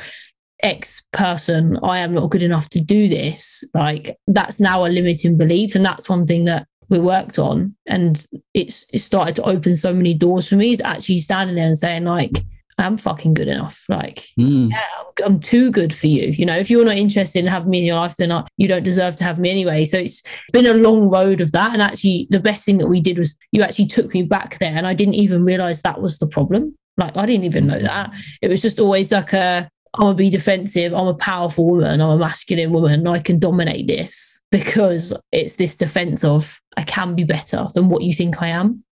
X 0.62 1.03
person. 1.12 1.79
I 1.83 1.99
am 1.99 2.15
not 2.15 2.31
good 2.31 2.43
enough 2.43 2.71
to 2.71 2.81
do 2.81 3.09
this. 3.09 3.62
Like 3.75 4.17
that's 4.27 4.59
now 4.59 4.87
a 4.87 4.89
limiting 4.89 5.37
belief. 5.37 5.75
And 5.75 5.85
that's 5.85 6.09
one 6.09 6.27
thing 6.27 6.47
that 6.47 6.67
we 6.89 6.99
worked 6.99 7.39
on. 7.39 7.77
And 7.87 8.27
it's 8.55 8.87
it 8.93 8.99
started 8.99 9.37
to 9.37 9.45
open 9.45 9.77
so 9.77 9.93
many 9.93 10.15
doors 10.15 10.49
for 10.49 10.56
me. 10.56 10.73
Is 10.73 10.81
actually 10.81 11.19
standing 11.19 11.56
there 11.56 11.67
and 11.67 11.77
saying, 11.77 12.05
like, 12.05 12.39
I'm 12.79 12.97
fucking 12.97 13.35
good 13.35 13.49
enough. 13.49 13.85
Like, 13.88 14.21
Mm. 14.38 14.71
yeah, 14.71 15.25
I'm 15.25 15.41
too 15.41 15.71
good 15.71 15.94
for 15.94 16.06
you. 16.06 16.31
You 16.31 16.47
know, 16.47 16.56
if 16.56 16.71
you're 16.71 16.85
not 16.85 16.97
interested 16.97 17.38
in 17.41 17.47
having 17.47 17.71
me 17.71 17.79
in 17.81 17.85
your 17.85 17.97
life, 17.97 18.17
then 18.17 18.32
I, 18.32 18.44
you 18.56 18.69
don't 18.69 18.82
deserve 18.85 19.17
to 19.17 19.25
have 19.25 19.38
me 19.38 19.50
anyway. 19.50 19.85
So 19.85 19.99
it's 19.99 20.23
been 20.53 20.67
a 20.67 20.75
long 20.75 21.09
road 21.09 21.41
of 21.41 21.53
that. 21.53 21.73
And 21.73 21.82
actually, 21.82 22.26
the 22.31 22.41
best 22.41 22.65
thing 22.65 22.79
that 22.79 22.88
we 22.88 23.00
did 23.00 23.19
was 23.19 23.37
you 23.53 23.62
actually 23.62 23.87
took 23.87 24.12
me 24.15 24.23
back 24.23 24.59
there, 24.59 24.73
and 24.75 24.87
I 24.87 24.94
didn't 24.94 25.15
even 25.15 25.44
realize 25.44 25.82
that 25.82 26.00
was 26.00 26.19
the 26.19 26.26
problem. 26.26 26.76
Like, 26.97 27.17
I 27.17 27.26
didn't 27.26 27.44
even 27.44 27.67
know 27.67 27.79
that. 27.81 28.15
It 28.41 28.49
was 28.49 28.62
just 28.62 28.79
always 28.79 29.11
like 29.11 29.32
a, 29.32 29.69
I'm 29.94 30.00
gonna 30.00 30.15
be 30.15 30.31
defensive. 30.31 30.93
I'm 30.93 31.06
a 31.06 31.15
powerful 31.15 31.67
woman. 31.67 32.00
I'm 32.00 32.11
a 32.11 32.19
masculine 32.19 32.73
woman. 32.73 33.06
I 33.06 33.20
can 33.20 33.38
dominate 33.38 33.87
this 33.87 34.41
because 34.50 35.12
it's 35.31 35.56
this 35.56 35.77
defense 35.77 36.25
of 36.25 36.61
I 36.77 36.82
can 36.82 37.15
be 37.15 37.25
better 37.25 37.67
than 37.75 37.88
what 37.88 38.03
you 38.03 38.12
think 38.12 38.43
I 38.43 38.49
am. 38.49 38.85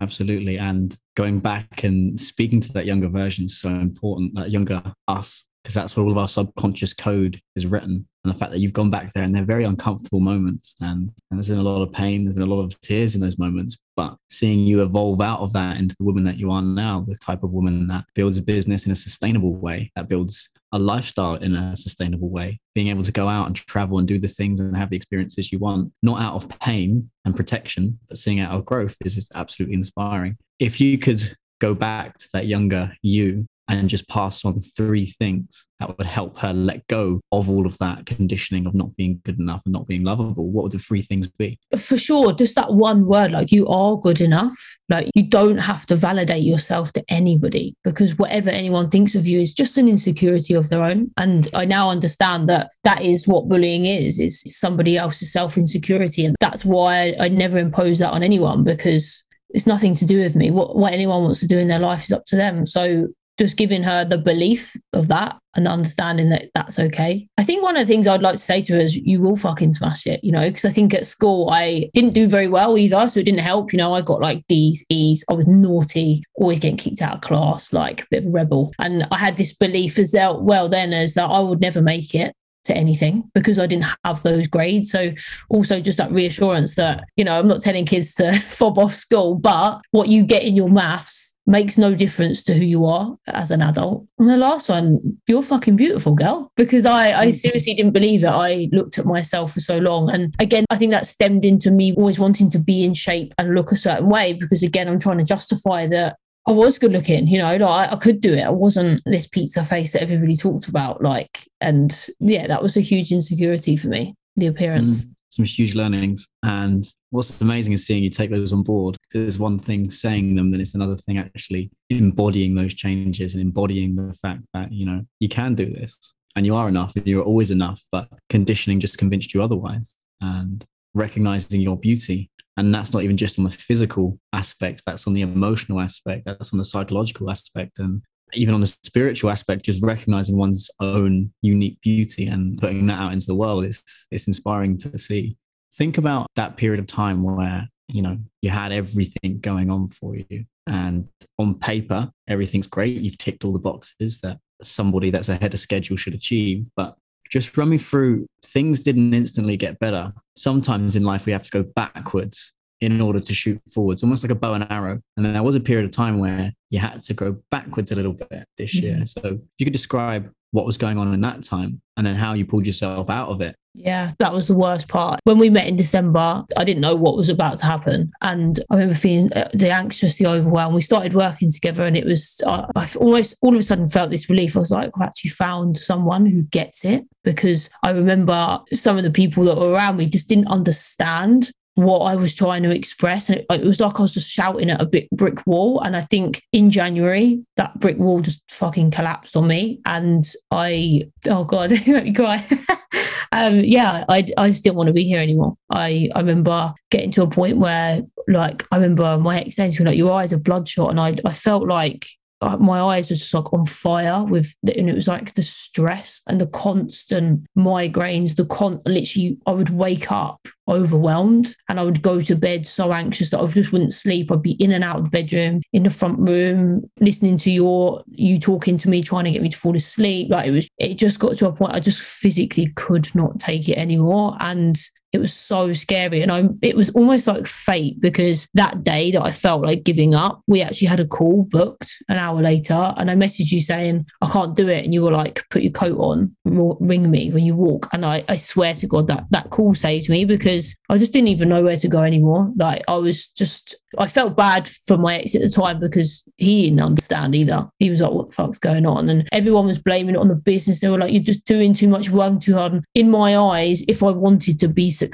Absolutely. 0.00 0.58
And 0.58 0.96
going 1.16 1.38
back 1.38 1.84
and 1.84 2.20
speaking 2.20 2.60
to 2.60 2.72
that 2.72 2.86
younger 2.86 3.08
version 3.08 3.44
is 3.46 3.58
so 3.58 3.70
important, 3.70 4.34
that 4.34 4.50
younger 4.50 4.82
us, 5.06 5.44
because 5.62 5.74
that's 5.74 5.96
where 5.96 6.04
all 6.04 6.12
of 6.12 6.18
our 6.18 6.28
subconscious 6.28 6.92
code 6.92 7.40
is 7.54 7.66
written. 7.66 8.08
And 8.26 8.34
the 8.34 8.38
fact 8.38 8.50
that 8.50 8.58
you've 8.58 8.72
gone 8.72 8.90
back 8.90 9.12
there 9.12 9.22
and 9.22 9.32
they're 9.32 9.44
very 9.44 9.62
uncomfortable 9.62 10.18
moments 10.18 10.74
and, 10.80 11.12
and 11.30 11.38
there's 11.38 11.48
been 11.48 11.60
a 11.60 11.62
lot 11.62 11.80
of 11.80 11.92
pain, 11.92 12.24
there's 12.24 12.34
been 12.34 12.42
a 12.42 12.52
lot 12.52 12.60
of 12.60 12.80
tears 12.80 13.14
in 13.14 13.20
those 13.20 13.38
moments. 13.38 13.76
But 13.94 14.16
seeing 14.30 14.66
you 14.66 14.82
evolve 14.82 15.20
out 15.20 15.38
of 15.38 15.52
that 15.52 15.76
into 15.76 15.94
the 15.96 16.02
woman 16.02 16.24
that 16.24 16.36
you 16.36 16.50
are 16.50 16.60
now, 16.60 17.04
the 17.06 17.14
type 17.14 17.44
of 17.44 17.52
woman 17.52 17.86
that 17.86 18.04
builds 18.16 18.36
a 18.36 18.42
business 18.42 18.84
in 18.84 18.90
a 18.90 18.96
sustainable 18.96 19.54
way, 19.54 19.92
that 19.94 20.08
builds 20.08 20.48
a 20.72 20.78
lifestyle 20.78 21.36
in 21.36 21.54
a 21.54 21.76
sustainable 21.76 22.28
way, 22.28 22.58
being 22.74 22.88
able 22.88 23.04
to 23.04 23.12
go 23.12 23.28
out 23.28 23.46
and 23.46 23.54
travel 23.54 24.00
and 24.00 24.08
do 24.08 24.18
the 24.18 24.26
things 24.26 24.58
and 24.58 24.76
have 24.76 24.90
the 24.90 24.96
experiences 24.96 25.52
you 25.52 25.60
want, 25.60 25.92
not 26.02 26.20
out 26.20 26.34
of 26.34 26.48
pain 26.58 27.08
and 27.24 27.36
protection, 27.36 27.96
but 28.08 28.18
seeing 28.18 28.40
out 28.40 28.56
of 28.56 28.64
growth 28.64 28.96
is 29.04 29.14
just 29.14 29.30
absolutely 29.36 29.76
inspiring. 29.76 30.36
If 30.58 30.80
you 30.80 30.98
could 30.98 31.36
go 31.60 31.74
back 31.74 32.18
to 32.18 32.28
that 32.32 32.48
younger 32.48 32.92
you 33.02 33.46
and 33.68 33.88
just 33.88 34.08
pass 34.08 34.44
on 34.44 34.60
three 34.60 35.06
things 35.06 35.66
that 35.80 35.96
would 35.96 36.06
help 36.06 36.38
her 36.38 36.52
let 36.52 36.86
go 36.86 37.20
of 37.32 37.50
all 37.50 37.66
of 37.66 37.76
that 37.78 38.06
conditioning 38.06 38.66
of 38.66 38.74
not 38.74 38.96
being 38.96 39.20
good 39.24 39.38
enough 39.38 39.62
and 39.66 39.72
not 39.72 39.86
being 39.86 40.04
lovable, 40.04 40.50
what 40.50 40.62
would 40.64 40.72
the 40.72 40.78
three 40.78 41.02
things 41.02 41.26
be? 41.26 41.58
for 41.76 41.98
sure 41.98 42.32
just 42.32 42.54
that 42.54 42.72
one 42.72 43.06
word 43.06 43.32
like 43.32 43.52
you 43.52 43.66
are 43.68 43.96
good 43.96 44.20
enough. 44.20 44.78
Like 44.88 45.10
you 45.14 45.24
don't 45.24 45.58
have 45.58 45.84
to 45.86 45.96
validate 45.96 46.44
yourself 46.44 46.92
to 46.92 47.04
anybody 47.08 47.74
because 47.82 48.16
whatever 48.18 48.50
anyone 48.50 48.88
thinks 48.88 49.14
of 49.14 49.26
you 49.26 49.40
is 49.40 49.52
just 49.52 49.76
an 49.78 49.88
insecurity 49.88 50.54
of 50.54 50.68
their 50.68 50.82
own. 50.82 51.10
And 51.16 51.48
i 51.54 51.64
now 51.64 51.90
understand 51.90 52.48
that 52.48 52.70
that 52.84 53.02
is 53.02 53.26
what 53.26 53.48
bullying 53.48 53.86
is 53.86 54.18
is 54.20 54.42
somebody 54.46 54.96
else's 54.96 55.32
self 55.32 55.56
insecurity 55.58 56.24
and 56.24 56.36
that's 56.40 56.64
why 56.64 57.14
I, 57.20 57.28
never 57.36 57.58
impose 57.58 57.98
that 57.98 58.12
on 58.12 58.22
anyone 58.22 58.64
because 58.64 59.24
it's 59.50 59.66
nothing 59.66 59.94
to 59.96 60.06
do 60.06 60.20
with 60.20 60.34
me. 60.34 60.50
What 60.50 60.76
what 60.76 60.92
anyone 60.92 61.22
wants 61.22 61.40
to 61.40 61.46
do 61.46 61.58
in 61.58 61.68
their 61.68 61.78
life 61.78 62.04
is 62.04 62.12
up 62.12 62.24
to 62.26 62.36
them. 62.36 62.66
So 62.66 63.08
just 63.38 63.56
giving 63.56 63.82
her 63.82 64.04
the 64.04 64.18
belief 64.18 64.76
of 64.92 65.08
that 65.08 65.38
and 65.54 65.66
the 65.66 65.70
understanding 65.70 66.28
that 66.30 66.48
that's 66.54 66.78
okay. 66.78 67.26
I 67.38 67.44
think 67.44 67.62
one 67.62 67.76
of 67.76 67.86
the 67.86 67.92
things 67.92 68.06
I'd 68.06 68.22
like 68.22 68.34
to 68.34 68.38
say 68.38 68.62
to 68.62 68.74
her 68.74 68.78
is 68.78 68.96
you 68.96 69.20
will 69.20 69.36
fucking 69.36 69.74
smash 69.74 70.06
it, 70.06 70.20
you 70.22 70.32
know, 70.32 70.48
because 70.48 70.64
I 70.64 70.70
think 70.70 70.94
at 70.94 71.06
school 71.06 71.50
I 71.50 71.90
didn't 71.94 72.12
do 72.12 72.28
very 72.28 72.48
well 72.48 72.76
either. 72.78 73.08
So 73.08 73.20
it 73.20 73.26
didn't 73.26 73.40
help. 73.40 73.72
You 73.72 73.78
know, 73.78 73.94
I 73.94 74.00
got 74.02 74.20
like 74.20 74.44
D's, 74.48 74.84
E's. 74.90 75.24
I 75.30 75.34
was 75.34 75.48
naughty, 75.48 76.22
always 76.34 76.60
getting 76.60 76.76
kicked 76.76 77.02
out 77.02 77.16
of 77.16 77.20
class, 77.22 77.72
like 77.72 78.02
a 78.02 78.06
bit 78.10 78.22
of 78.22 78.28
a 78.28 78.30
rebel. 78.30 78.72
And 78.78 79.06
I 79.10 79.18
had 79.18 79.36
this 79.36 79.52
belief 79.52 79.98
as 79.98 80.12
well, 80.14 80.42
well 80.42 80.68
then 80.68 80.92
as 80.92 81.14
that 81.14 81.30
I 81.30 81.40
would 81.40 81.60
never 81.60 81.82
make 81.82 82.14
it 82.14 82.34
to 82.64 82.76
anything 82.76 83.30
because 83.32 83.58
I 83.58 83.66
didn't 83.66 83.86
have 84.04 84.22
those 84.22 84.46
grades. 84.48 84.90
So 84.90 85.12
also 85.48 85.80
just 85.80 85.98
that 85.98 86.12
reassurance 86.12 86.74
that, 86.74 87.04
you 87.16 87.24
know, 87.24 87.38
I'm 87.38 87.48
not 87.48 87.62
telling 87.62 87.86
kids 87.86 88.14
to 88.14 88.32
fob 88.40 88.78
off 88.78 88.94
school, 88.94 89.36
but 89.36 89.80
what 89.90 90.08
you 90.08 90.24
get 90.24 90.42
in 90.42 90.56
your 90.56 90.68
maths 90.68 91.35
makes 91.46 91.78
no 91.78 91.94
difference 91.94 92.42
to 92.44 92.54
who 92.54 92.64
you 92.64 92.84
are 92.84 93.16
as 93.28 93.50
an 93.50 93.62
adult. 93.62 94.06
And 94.18 94.28
the 94.28 94.36
last 94.36 94.68
one, 94.68 95.18
you're 95.28 95.42
fucking 95.42 95.76
beautiful, 95.76 96.14
girl. 96.14 96.50
Because 96.56 96.84
I, 96.84 97.18
I 97.18 97.30
seriously 97.30 97.74
didn't 97.74 97.92
believe 97.92 98.24
it. 98.24 98.28
I 98.28 98.68
looked 98.72 98.98
at 98.98 99.06
myself 99.06 99.52
for 99.52 99.60
so 99.60 99.78
long. 99.78 100.10
And 100.10 100.34
again, 100.40 100.64
I 100.70 100.76
think 100.76 100.90
that 100.92 101.06
stemmed 101.06 101.44
into 101.44 101.70
me 101.70 101.94
always 101.94 102.18
wanting 102.18 102.50
to 102.50 102.58
be 102.58 102.84
in 102.84 102.94
shape 102.94 103.32
and 103.38 103.54
look 103.54 103.70
a 103.70 103.76
certain 103.76 104.08
way 104.08 104.32
because 104.32 104.62
again, 104.62 104.88
I'm 104.88 104.98
trying 104.98 105.18
to 105.18 105.24
justify 105.24 105.86
that 105.88 106.16
I 106.48 106.52
was 106.52 106.78
good 106.78 106.92
looking, 106.92 107.26
you 107.26 107.38
know, 107.38 107.56
like 107.56 107.92
I 107.92 107.96
could 107.96 108.20
do 108.20 108.32
it. 108.34 108.42
I 108.42 108.50
wasn't 108.50 109.02
this 109.04 109.26
pizza 109.26 109.64
face 109.64 109.92
that 109.92 110.02
everybody 110.02 110.36
talked 110.36 110.68
about. 110.68 111.02
Like, 111.02 111.40
and 111.60 111.92
yeah, 112.20 112.46
that 112.46 112.62
was 112.62 112.76
a 112.76 112.80
huge 112.80 113.10
insecurity 113.10 113.76
for 113.76 113.88
me, 113.88 114.14
the 114.36 114.46
appearance. 114.46 115.04
Mm, 115.04 115.14
some 115.36 115.44
huge 115.44 115.74
learnings. 115.74 116.26
And 116.42 116.84
what's 117.10 117.40
amazing 117.40 117.74
is 117.74 117.86
seeing 117.86 118.02
you 118.02 118.10
take 118.10 118.30
those 118.30 118.52
on 118.52 118.62
board. 118.62 118.96
There's 119.12 119.38
one 119.38 119.58
thing 119.58 119.90
saying 119.90 120.34
them, 120.34 120.50
then 120.50 120.60
it's 120.60 120.74
another 120.74 120.96
thing 120.96 121.18
actually 121.18 121.70
embodying 121.90 122.54
those 122.54 122.74
changes 122.74 123.34
and 123.34 123.42
embodying 123.42 123.94
the 123.94 124.12
fact 124.14 124.42
that, 124.54 124.72
you 124.72 124.86
know, 124.86 125.02
you 125.20 125.28
can 125.28 125.54
do 125.54 125.72
this 125.72 125.98
and 126.34 126.44
you 126.44 126.56
are 126.56 126.68
enough 126.68 126.94
and 126.96 127.06
you're 127.06 127.24
always 127.24 127.50
enough, 127.50 127.82
but 127.92 128.08
conditioning 128.28 128.80
just 128.80 128.98
convinced 128.98 129.32
you 129.34 129.42
otherwise. 129.42 129.94
And 130.20 130.64
recognizing 130.96 131.60
your 131.60 131.76
beauty. 131.76 132.30
And 132.56 132.74
that's 132.74 132.92
not 132.92 133.02
even 133.02 133.18
just 133.18 133.38
on 133.38 133.44
the 133.44 133.50
physical 133.50 134.18
aspect, 134.32 134.82
that's 134.86 135.06
on 135.06 135.12
the 135.12 135.20
emotional 135.20 135.78
aspect, 135.78 136.22
that's 136.24 136.54
on 136.54 136.58
the 136.58 136.64
psychological 136.64 137.30
aspect, 137.30 137.78
and 137.78 138.02
even 138.34 138.54
on 138.54 138.60
the 138.60 138.66
spiritual 138.66 139.30
aspect, 139.30 139.64
just 139.64 139.82
recognizing 139.82 140.36
one's 140.36 140.70
own 140.80 141.32
unique 141.42 141.80
beauty 141.80 142.26
and 142.26 142.58
putting 142.58 142.86
that 142.86 142.98
out 142.98 143.12
into 143.12 143.26
the 143.26 143.34
world 143.34 143.64
is 143.64 143.82
it's 144.10 144.26
inspiring 144.26 144.78
to 144.78 144.98
see. 144.98 145.36
Think 145.74 145.98
about 145.98 146.26
that 146.36 146.56
period 146.56 146.80
of 146.80 146.86
time 146.86 147.22
where 147.22 147.68
you 147.88 148.02
know 148.02 148.18
you 148.42 148.50
had 148.50 148.72
everything 148.72 149.38
going 149.40 149.70
on 149.70 149.88
for 149.88 150.16
you 150.16 150.44
and 150.66 151.06
on 151.38 151.54
paper 151.54 152.10
everything's 152.26 152.66
great 152.66 152.96
you've 152.96 153.16
ticked 153.16 153.44
all 153.44 153.52
the 153.52 153.60
boxes 153.60 154.20
that 154.22 154.38
somebody 154.60 155.08
that's 155.12 155.28
ahead 155.28 155.54
of 155.54 155.60
schedule 155.60 155.96
should 155.96 156.12
achieve 156.12 156.68
but 156.74 156.96
just 157.30 157.56
run 157.56 157.68
me 157.68 157.78
through 157.78 158.26
things 158.44 158.80
didn't 158.80 159.14
instantly 159.14 159.56
get 159.56 159.78
better. 159.78 160.12
Sometimes 160.36 160.96
in 160.96 161.04
life, 161.04 161.26
we 161.26 161.32
have 161.32 161.44
to 161.44 161.50
go 161.50 161.62
backwards 161.74 162.52
in 162.80 163.00
order 163.00 163.20
to 163.20 163.34
shoot 163.34 163.60
forwards, 163.72 164.02
almost 164.02 164.22
like 164.22 164.30
a 164.30 164.34
bow 164.34 164.54
and 164.54 164.66
arrow. 164.70 165.00
And 165.16 165.24
then 165.24 165.32
there 165.32 165.42
was 165.42 165.54
a 165.54 165.60
period 165.60 165.86
of 165.86 165.92
time 165.92 166.18
where 166.18 166.52
you 166.70 166.78
had 166.78 167.00
to 167.00 167.14
go 167.14 167.36
backwards 167.50 167.90
a 167.92 167.96
little 167.96 168.12
bit 168.12 168.44
this 168.58 168.76
mm-hmm. 168.76 168.86
year. 168.86 169.06
So 169.06 169.20
if 169.24 169.40
you 169.58 169.66
could 169.66 169.72
describe 169.72 170.30
what 170.52 170.66
was 170.66 170.78
going 170.78 170.98
on 170.98 171.12
in 171.12 171.20
that 171.20 171.42
time 171.42 171.80
and 171.96 172.06
then 172.06 172.14
how 172.14 172.32
you 172.32 172.44
pulled 172.46 172.66
yourself 172.66 173.10
out 173.10 173.28
of 173.28 173.40
it. 173.40 173.56
Yeah, 173.74 174.12
that 174.20 174.32
was 174.32 174.48
the 174.48 174.54
worst 174.54 174.88
part. 174.88 175.20
When 175.24 175.36
we 175.36 175.50
met 175.50 175.66
in 175.66 175.76
December, 175.76 176.44
I 176.56 176.64
didn't 176.64 176.80
know 176.80 176.96
what 176.96 177.14
was 177.14 177.28
about 177.28 177.58
to 177.58 177.66
happen. 177.66 178.10
And 178.22 178.58
I 178.70 178.74
remember 178.74 178.94
feeling 178.94 179.30
uh, 179.34 179.50
the 179.52 179.70
anxious, 179.70 180.16
the 180.16 180.28
overwhelm. 180.28 180.72
We 180.72 180.80
started 180.80 181.12
working 181.12 181.50
together, 181.50 181.84
and 181.84 181.94
it 181.94 182.06
was, 182.06 182.40
uh, 182.46 182.66
I 182.74 182.88
almost 182.98 183.36
all 183.42 183.52
of 183.52 183.60
a 183.60 183.62
sudden 183.62 183.86
felt 183.86 184.10
this 184.10 184.30
relief. 184.30 184.56
I 184.56 184.60
was 184.60 184.70
like, 184.70 184.90
I've 184.96 185.08
actually 185.08 185.30
found 185.30 185.76
someone 185.76 186.24
who 186.24 186.42
gets 186.44 186.86
it 186.86 187.04
because 187.22 187.68
I 187.82 187.90
remember 187.90 188.60
some 188.72 188.96
of 188.96 189.04
the 189.04 189.10
people 189.10 189.44
that 189.44 189.58
were 189.58 189.72
around 189.72 189.98
me 189.98 190.06
just 190.06 190.28
didn't 190.28 190.48
understand 190.48 191.50
what 191.76 192.00
I 192.00 192.16
was 192.16 192.34
trying 192.34 192.62
to 192.62 192.74
express. 192.74 193.28
And 193.28 193.38
it, 193.38 193.46
it, 193.50 193.64
was 193.64 193.80
like 193.80 193.98
I 193.98 194.02
was 194.02 194.14
just 194.14 194.32
shouting 194.32 194.70
at 194.70 194.80
a 194.80 194.86
big 194.86 195.08
brick 195.12 195.46
wall. 195.46 195.80
And 195.80 195.94
I 195.94 196.00
think 196.00 196.42
in 196.50 196.70
January, 196.70 197.44
that 197.56 197.78
brick 197.78 197.98
wall 197.98 198.20
just 198.20 198.42
fucking 198.50 198.90
collapsed 198.90 199.36
on 199.36 199.46
me. 199.46 199.80
And 199.84 200.24
I, 200.50 201.10
oh 201.28 201.44
God, 201.44 201.70
let 201.86 202.04
me 202.04 202.14
cry. 202.14 202.44
um, 203.32 203.60
yeah, 203.60 204.04
I, 204.08 204.26
I 204.38 204.48
just 204.48 204.64
didn't 204.64 204.76
want 204.76 204.86
to 204.88 204.94
be 204.94 205.04
here 205.04 205.20
anymore. 205.20 205.56
I, 205.70 206.08
I 206.14 206.20
remember 206.20 206.72
getting 206.90 207.10
to 207.12 207.22
a 207.22 207.28
point 207.28 207.58
where, 207.58 208.02
like, 208.26 208.66
I 208.72 208.76
remember 208.76 209.18
my 209.18 209.40
ex 209.40 209.56
saying 209.56 209.72
to 209.72 209.82
me, 209.82 209.90
like, 209.90 209.98
your 209.98 210.12
eyes 210.12 210.32
are 210.32 210.38
bloodshot. 210.38 210.90
And 210.90 210.98
I, 210.98 211.14
I 211.26 211.34
felt 211.34 211.68
like 211.68 212.06
Uh, 212.40 212.56
my 212.58 212.80
eyes 212.80 213.08
were 213.08 213.16
just 213.16 213.32
like 213.32 213.52
on 213.52 213.64
fire 213.64 214.24
with 214.24 214.54
the, 214.62 214.76
and 214.78 214.90
it 214.90 214.94
was 214.94 215.08
like 215.08 215.32
the 215.34 215.42
stress 215.42 216.20
and 216.26 216.40
the 216.40 216.46
constant 216.48 217.46
migraines 217.56 218.36
the 218.36 218.44
con 218.44 218.78
literally 218.84 219.38
i 219.46 219.50
would 219.50 219.70
wake 219.70 220.12
up 220.12 220.46
overwhelmed 220.68 221.54
and 221.68 221.80
i 221.80 221.82
would 221.82 222.02
go 222.02 222.20
to 222.20 222.36
bed 222.36 222.66
so 222.66 222.92
anxious 222.92 223.30
that 223.30 223.40
i 223.40 223.46
just 223.46 223.72
wouldn't 223.72 223.92
sleep. 223.92 224.30
I'd 224.30 224.42
be 224.42 224.52
in 224.52 224.72
and 224.72 224.84
out 224.84 224.96
of 224.96 225.04
the 225.04 225.10
bedroom 225.10 225.62
in 225.72 225.82
the 225.82 225.90
front 225.90 226.28
room 226.28 226.88
listening 227.00 227.36
to 227.38 227.50
your 227.50 228.02
you 228.06 228.38
talking 228.38 228.76
to 228.78 228.88
me 228.88 229.02
trying 229.02 229.24
to 229.24 229.30
get 229.30 229.42
me 229.42 229.48
to 229.48 229.58
fall 229.58 229.76
asleep. 229.76 230.30
Like 230.30 230.46
it 230.46 230.52
was 230.52 230.68
it 230.78 230.94
just 230.94 231.18
got 231.18 231.36
to 231.38 231.48
a 231.48 231.52
point 231.52 231.74
i 231.74 231.80
just 231.80 232.00
physically 232.00 232.72
could 232.76 233.12
not 233.14 233.38
take 233.40 233.68
it 233.68 233.78
anymore. 233.78 234.36
And 234.40 234.78
it 235.16 235.20
was 235.20 235.32
so 235.32 235.72
scary. 235.72 236.20
And 236.20 236.30
I 236.30 236.44
it 236.62 236.76
was 236.76 236.90
almost 236.90 237.26
like 237.26 237.46
fate 237.46 238.00
because 238.00 238.48
that 238.54 238.84
day 238.84 239.10
that 239.10 239.22
I 239.22 239.32
felt 239.32 239.62
like 239.62 239.82
giving 239.82 240.14
up, 240.14 240.42
we 240.46 240.60
actually 240.62 240.88
had 240.88 241.00
a 241.00 241.06
call 241.06 241.44
booked 241.44 241.96
an 242.08 242.18
hour 242.18 242.40
later. 242.42 242.94
And 242.96 243.10
I 243.10 243.14
messaged 243.14 243.50
you 243.50 243.60
saying, 243.60 244.06
I 244.20 244.30
can't 244.30 244.54
do 244.54 244.68
it. 244.68 244.84
And 244.84 244.92
you 244.92 245.02
were 245.02 245.10
like, 245.10 245.44
put 245.50 245.62
your 245.62 245.72
coat 245.72 245.98
on, 245.98 246.36
ring 246.44 247.10
me 247.10 247.30
when 247.30 247.44
you 247.44 247.54
walk. 247.54 247.88
And 247.92 248.04
I, 248.04 248.24
I 248.28 248.36
swear 248.36 248.74
to 248.74 248.86
God 248.86 249.08
that 249.08 249.24
that 249.30 249.50
call 249.50 249.74
saved 249.74 250.10
me 250.10 250.26
because 250.26 250.76
I 250.90 250.98
just 250.98 251.12
didn't 251.12 251.28
even 251.28 251.48
know 251.48 251.62
where 251.62 251.76
to 251.78 251.88
go 251.88 252.02
anymore. 252.02 252.52
Like 252.56 252.82
I 252.86 252.96
was 252.96 253.28
just 253.28 253.74
I 253.98 254.06
felt 254.08 254.36
bad 254.36 254.68
for 254.68 254.96
my 254.98 255.16
ex 255.16 255.34
at 255.34 255.42
the 255.42 255.48
time 255.48 255.80
because 255.80 256.28
he 256.36 256.64
didn't 256.64 256.80
understand 256.80 257.34
either. 257.34 257.68
He 257.78 257.90
was 257.90 258.00
like, 258.00 258.12
what 258.12 258.28
the 258.28 258.32
fuck's 258.32 258.58
going 258.58 258.86
on? 258.86 259.08
And 259.08 259.26
everyone 259.32 259.66
was 259.66 259.78
blaming 259.78 260.14
it 260.14 260.20
on 260.20 260.28
the 260.28 260.36
business. 260.36 260.80
They 260.80 260.88
were 260.88 260.98
like, 260.98 261.12
you're 261.12 261.22
just 261.22 261.46
doing 261.46 261.72
too 261.72 261.88
much, 261.88 262.10
working 262.10 262.40
too 262.40 262.54
hard. 262.54 262.72
And 262.74 262.84
in 262.94 263.10
my 263.10 263.36
eyes, 263.36 263.82
if 263.88 264.02
I 264.02 264.10
wanted 264.10 264.58
to 264.60 264.68
be 264.68 264.90
successful, 264.90 265.05